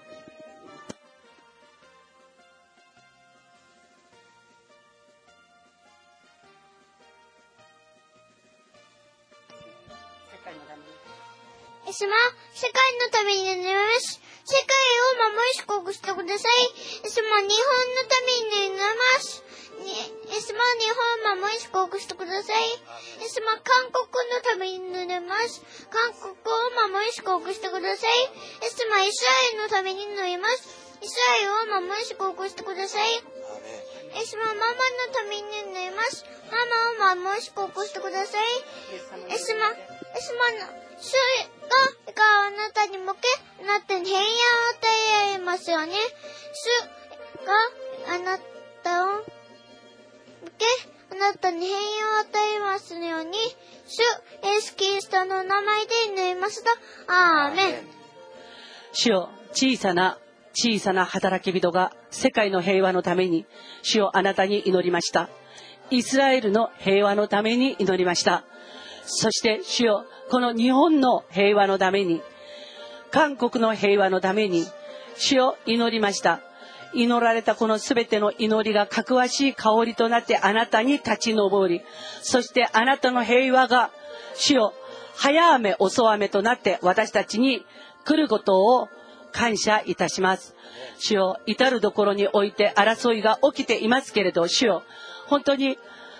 [12.00, 12.16] 様、
[12.56, 14.20] 世界のために祈ります。
[14.48, 14.72] 世界
[15.20, 16.64] を守り祝福してください。
[17.04, 19.44] イエス様、日本のために祈ります。
[19.84, 20.88] にイエス様、日
[21.28, 22.68] 本を守り祝福してください。
[23.20, 25.60] イエス様、韓国のために祈ります。
[25.92, 28.16] 韓国を守り祝福してください。
[28.16, 30.72] イエス様、イスラエルのために祈ります。
[31.04, 33.12] イスラエルを守り祝福してください。
[33.12, 33.20] イ
[34.16, 36.24] エス様、ママのために祈ります。
[36.48, 38.44] ママを守り祝福してください。
[39.28, 39.76] イエス様、イ
[40.16, 41.12] エス様の主
[41.68, 43.20] が、があなたに向け、
[43.62, 44.86] あなたに平安を与
[45.26, 45.92] えられますよね。
[46.52, 48.38] 主があな
[48.82, 49.24] たを向
[50.58, 50.66] け、
[51.12, 53.32] あなたに平安を与えますように、
[53.86, 54.00] 主
[54.46, 56.70] イエス・キリストの名前で祈りますと、
[57.08, 58.00] アーメン。
[58.92, 60.18] 主よ小さな
[60.52, 63.46] 小さな働き人が世界の平和のために
[63.82, 65.28] 主よあなたに祈りました
[65.90, 68.44] イスラエルの平和のために祈りました
[69.04, 72.22] そして主よこの日本の平和のために
[73.10, 74.64] 韓国の平和のために
[75.16, 76.40] 主よ祈りました
[76.94, 81.82] 祈られたこのすべての祈りがかくわしい香りとなってあなたに立ち上り
[82.22, 83.90] そしてあなたの平和が
[84.34, 84.72] 主よ
[85.14, 87.64] 早雨遅雨となって私たちに
[88.04, 88.88] 来ることを
[89.32, 90.54] 感謝いたします。
[90.98, 94.82] 主よ、至るところにおいて争いが起きていますけれど、主よ、
[95.26, 95.78] 本当に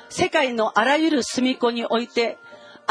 [0.09, 2.39] 世界のあらゆる隅っこにおいて、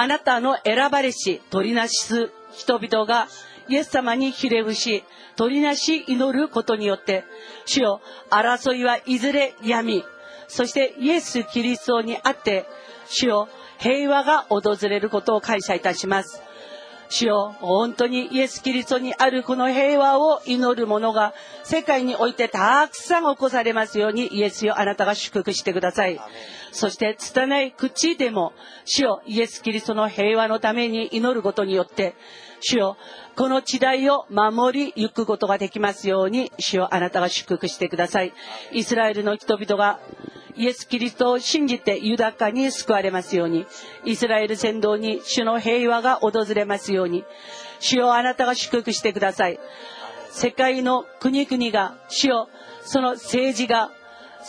[0.02, 3.28] あなたの選ばれし、取りなす人々が、
[3.68, 5.04] イエス様にひれ伏し、
[5.36, 7.26] 取りなし祈ることによって、
[7.66, 10.06] 主よ、争いはいずれ闇、
[10.48, 12.66] そしてイエス・キリストにあって、
[13.10, 16.42] 主よ、平和が訪れることを感謝いたします。
[17.10, 17.56] 主よ。
[17.60, 21.34] 本当にイエス・キリストにあるこの平和を祈る者が
[21.64, 26.20] 世界においてたくさん起こされますようにイエスよあなたが祝福してください。
[26.72, 28.54] そして拙い口でも
[28.86, 32.16] 主よイエス・キリストの平和のために祈ることによって
[32.62, 32.98] 主よ
[33.40, 38.34] この時代を守りゆくことができますように主よあなたが祝福してください
[38.74, 40.02] イスラエルの人々が
[40.58, 43.66] イエス・キリストを信じて豊かに救われますように、
[44.04, 47.24] イスラエル先導に主の平和が訪れますように、
[47.80, 49.60] 主よあなたが祝福してください。
[50.32, 52.50] 世界の国々が、主よ
[52.82, 53.90] その政治が、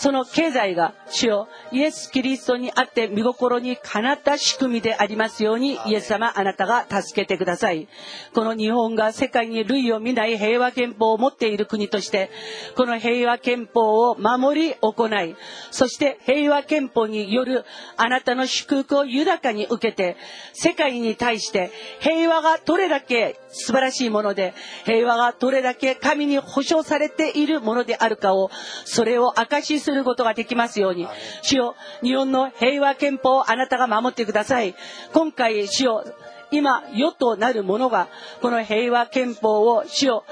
[0.00, 7.86] その経済が主よイエス・キリストにあって見心にかなった仕組みでありますようにイエス様あなたが助けてください。
[8.34, 12.30] この日本が世界に類を見ない平和憲法を持っている国として
[12.76, 15.36] この平和憲法を守り行い
[15.70, 17.64] そして平和憲法による
[17.96, 20.16] あなたの祝福を豊かに受けて
[20.54, 21.70] 世界に対して
[22.00, 28.50] 平和がどれだけ素晴らしいもので平和がどれだけ神に保証されているものであるかを
[28.84, 31.06] それを証しするすることができますように。
[31.42, 34.74] 主よ日本の平和憲法をあなたが守ってください。
[35.12, 36.04] 今回主よ
[36.50, 38.08] 今与となる者が
[38.40, 40.24] この平和憲法を主よ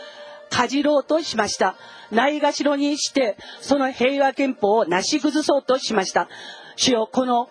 [0.50, 1.76] かじろうとしました。
[2.10, 6.28] ないがしろにしてその平和憲法をなし崩そうとしました。
[6.76, 7.48] 主よこの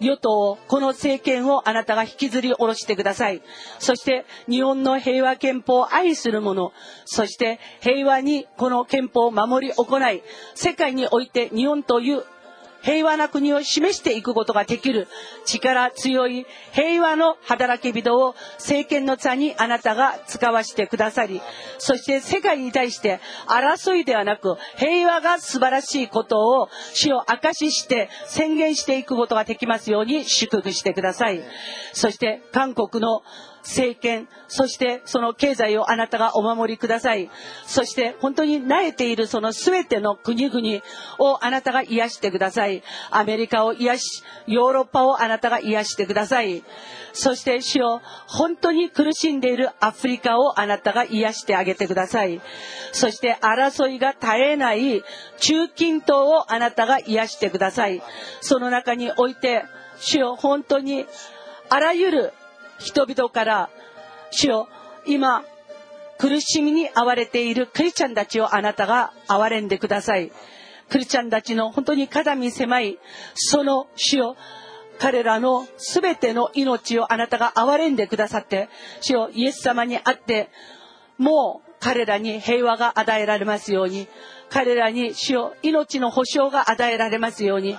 [0.00, 3.42] 与党、この政権をあなたが引きずり下ろしてください。
[3.78, 6.72] そして日本の平和憲法を愛する者、
[7.04, 10.22] そして平和にこの憲法を守り行い、
[10.54, 12.24] 世界において日本という
[12.82, 15.08] 平和な国を示していくことができる
[15.44, 21.40] 力強い平和の働き人を政権の座にあなたが使わせてくださり
[21.78, 31.42] そして世界に対して争いではなく平和が素晴らしいことを死を証しして宣言していくことができますように祝福してください。
[31.92, 33.22] そして韓国の
[33.62, 37.30] 政権、そしてその経済をあなたがお守りください。
[37.66, 40.82] そして本当に慣れているその全ての国々
[41.18, 42.82] をあなたが癒してください。
[43.10, 46.64] アメリカを癒し、ヨーロッパをあなたが癒してください。
[47.12, 52.40] そして主よ、本当に苦しんでいるアフリカをあなたが癒してあげてください。
[52.92, 55.02] そして争いが絶えない
[55.40, 58.02] 中近東をあなたが癒してください。
[58.40, 59.64] その中において、
[60.00, 61.06] 主よ、本当に
[61.70, 62.32] あらゆる
[62.78, 63.70] 人々から
[64.30, 64.68] 主よ
[65.06, 65.42] 今
[66.18, 70.32] 苦しみに遭われているクリスチャンたちをあなたが憐れんでください。
[70.88, 72.98] クリスチャンたちの本当に肩身狭い
[73.34, 74.36] その主よ
[74.98, 78.68] 彼らの全ての命をあなたが憐れんでくださって
[79.00, 80.50] 主よイエス様にあって
[81.18, 84.08] もう彼らに平和が与えられますように
[84.50, 87.76] 彼らに主よ命の保証が与えられますように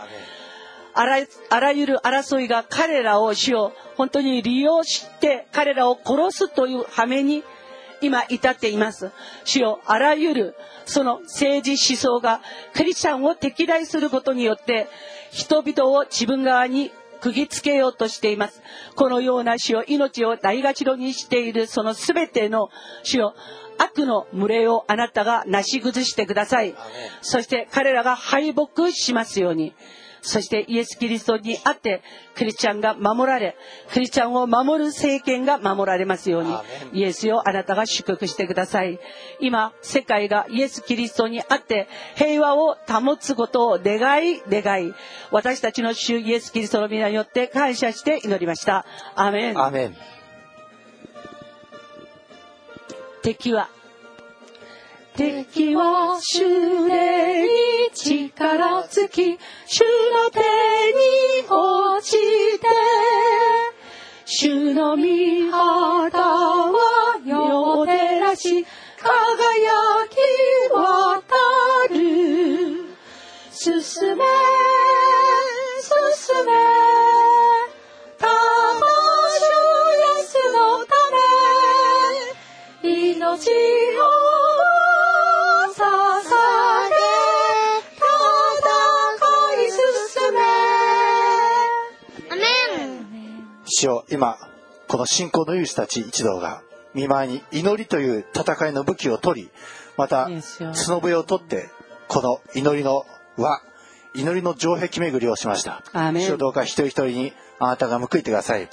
[1.00, 7.42] あらあらゆる争いが彼らを主を本当に利用して彼らを殺すという羽目に
[8.02, 9.10] 今至っています。
[9.46, 12.42] 主よあらゆるその政治思想が
[12.74, 14.90] クリスチャンを敵対することによって
[15.32, 16.92] 人々を自分側に
[17.22, 18.62] 釘付けようとしています。
[18.98, 22.68] このような死を命を大がちろにしているその全ての
[23.04, 23.36] 死を
[23.78, 26.76] 悪の群れをあなたがなし崩してください。
[27.22, 29.74] そして彼らが敗北しますように。
[30.22, 32.02] そしてイエス・キリストにあって
[32.36, 33.56] クリスチャンが守られ
[33.92, 36.54] クリスチャンを守る政権が守られますように
[36.94, 39.00] イエスよあなたが祝福してください。
[39.40, 44.94] 今世界がイエス・キリストにあって平和を保つことを願い願い
[45.32, 48.86] 私たちの主イエス・キリストの皆によって感謝して祈りました。
[49.16, 49.60] アメン。
[49.60, 49.96] アメン
[53.22, 53.70] 敵は
[55.20, 56.40] 敵は主
[56.88, 57.50] でに
[57.94, 59.82] 力尽き、主
[60.14, 60.46] の手に
[61.50, 62.68] 落ちて、
[64.24, 65.04] 主の御
[65.52, 68.66] 肌は世を照らし、
[68.98, 70.16] 輝き
[70.72, 71.36] 渡
[71.90, 71.98] る。
[73.52, 74.24] 進め、進
[76.46, 76.54] め、
[78.18, 78.24] 魂
[80.16, 80.96] 安のた
[82.82, 84.29] め、命を
[93.80, 94.38] 主よ今
[94.90, 96.62] この信仰の勇士たち一同が
[96.94, 99.50] 見舞いに祈りという戦いの武器を取り
[99.96, 100.30] また
[100.76, 101.70] 角笛を取って
[102.10, 103.06] この祈りの
[103.38, 103.62] 輪
[104.14, 105.82] 祈りの城壁巡りをしました。
[106.20, 108.68] 主よどうか一人一人にあなたが報いてください。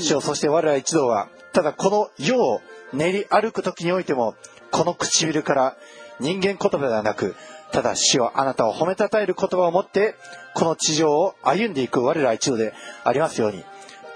[0.00, 2.60] 主よそして我ら一同はただこの世を
[2.92, 4.34] 練り歩く時においても
[4.72, 5.76] この唇から
[6.18, 7.36] 人間言葉ではなく
[7.70, 10.16] ただ主はあなたを褒めたたえる言葉を持って
[10.54, 12.72] この地上を歩んでいく我ら一同で
[13.04, 13.62] ありますように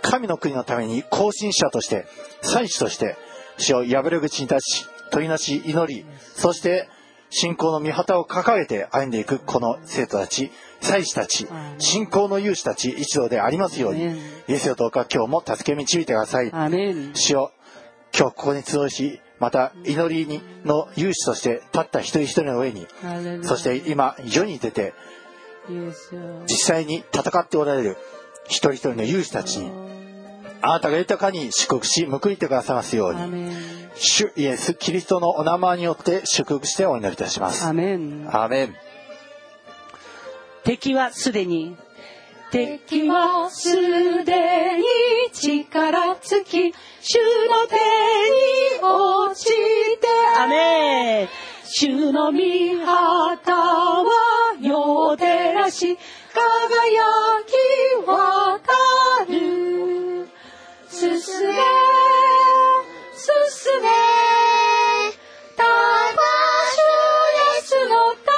[0.03, 2.07] 神の国のために行進者として
[2.43, 3.17] 祭司として
[3.59, 6.89] 死を破れ口に立ち取りなし祈りそして
[7.31, 10.51] 信仰の御旗を掲げて歩んでいくこの生徒たち
[10.81, 11.47] 祭司たち
[11.79, 14.05] 信仰の勇士たち一同でありますように
[14.49, 16.51] イエスよどうか今日も助け導いてください。
[17.15, 17.53] 主よ
[18.15, 22.87] 今日ここに集いしまた祈りにの勇士として立った一人一人の上に
[23.45, 24.93] そして今世に出て
[26.47, 27.97] 実際に戦っておられる
[28.47, 29.71] 一人一人の勇士たちに
[30.63, 33.53] あなたが豊かに祝福し報いてくださいますように。
[33.97, 37.67] 主イエス・キリストのお名前によって祝福してお祈りいたします。
[37.67, 38.29] アメン。
[38.33, 38.77] アメン。
[40.65, 41.77] 敵はすでに。
[42.53, 43.73] 敵はす
[44.25, 44.85] でに
[45.33, 47.17] 力尽き、主
[47.49, 47.81] の手に
[48.83, 50.07] 落ちて、
[50.39, 51.29] アメン。
[51.65, 52.39] 主の御
[52.85, 54.05] 旗は
[54.61, 59.72] 世照らし、輝き渡る。
[61.25, 61.55] 進め、
[63.15, 63.31] 進
[63.81, 63.87] め、
[65.57, 65.69] ただ
[66.67, 68.35] 主イエスのた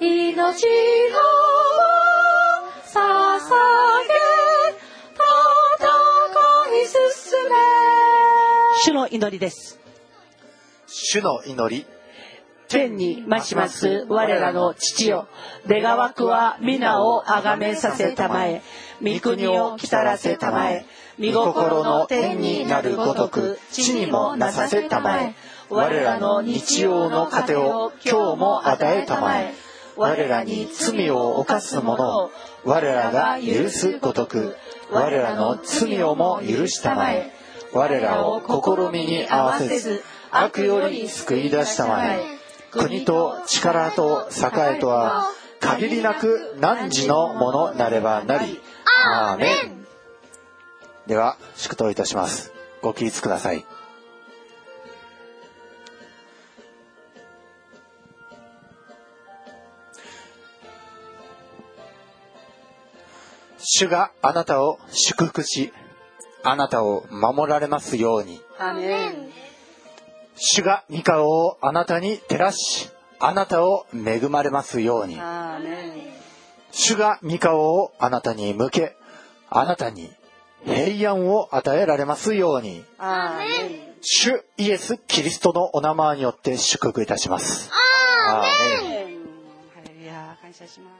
[0.00, 0.64] め、命
[1.12, 1.18] の
[2.86, 2.96] 捧
[4.06, 4.16] げ、
[5.12, 5.28] 戦
[6.82, 6.96] い進
[7.50, 7.52] め。
[8.86, 9.78] 主の祈りです
[10.86, 11.86] 主の祈り
[12.74, 15.28] 天に増します我らの父よ。
[15.68, 18.62] 願わくは皆を崇めさせたまえ。
[19.00, 20.84] 御国を来たらせたまえ。
[21.20, 25.36] 御心の天になるごとく地にもなさせたまえ。
[25.70, 29.54] 我らの日曜の糧を今日も与えたまえ。
[29.96, 32.32] 我らに罪を犯す者を
[32.64, 34.56] 我らが許すごとく。
[34.90, 37.30] 我らの罪をも許したまえ。
[37.72, 40.02] 我らを試みに合わせず
[40.32, 42.43] 悪より救い出したまえ。
[42.76, 48.60] 国と力と栄とは限りなく汝のものなればなり。
[49.06, 49.86] アーメン。
[51.06, 52.52] では祝祷いたします。
[52.82, 53.64] ご起立ください。
[63.58, 65.72] 主があなたを祝福し
[66.42, 68.40] あなたを守られますように。
[68.58, 69.43] アーメン
[70.36, 75.18] 主が御顔をあなたに照らしあなたを恵まれますように。
[76.72, 78.96] 主が御顔をあなたに向け
[79.48, 80.10] あなたに
[80.64, 82.84] 平安を与えられますように。
[84.00, 87.70] 主イエス・キリストのお名前によって祝福いたします。
[88.28, 89.04] アーメン。
[90.66, 90.93] します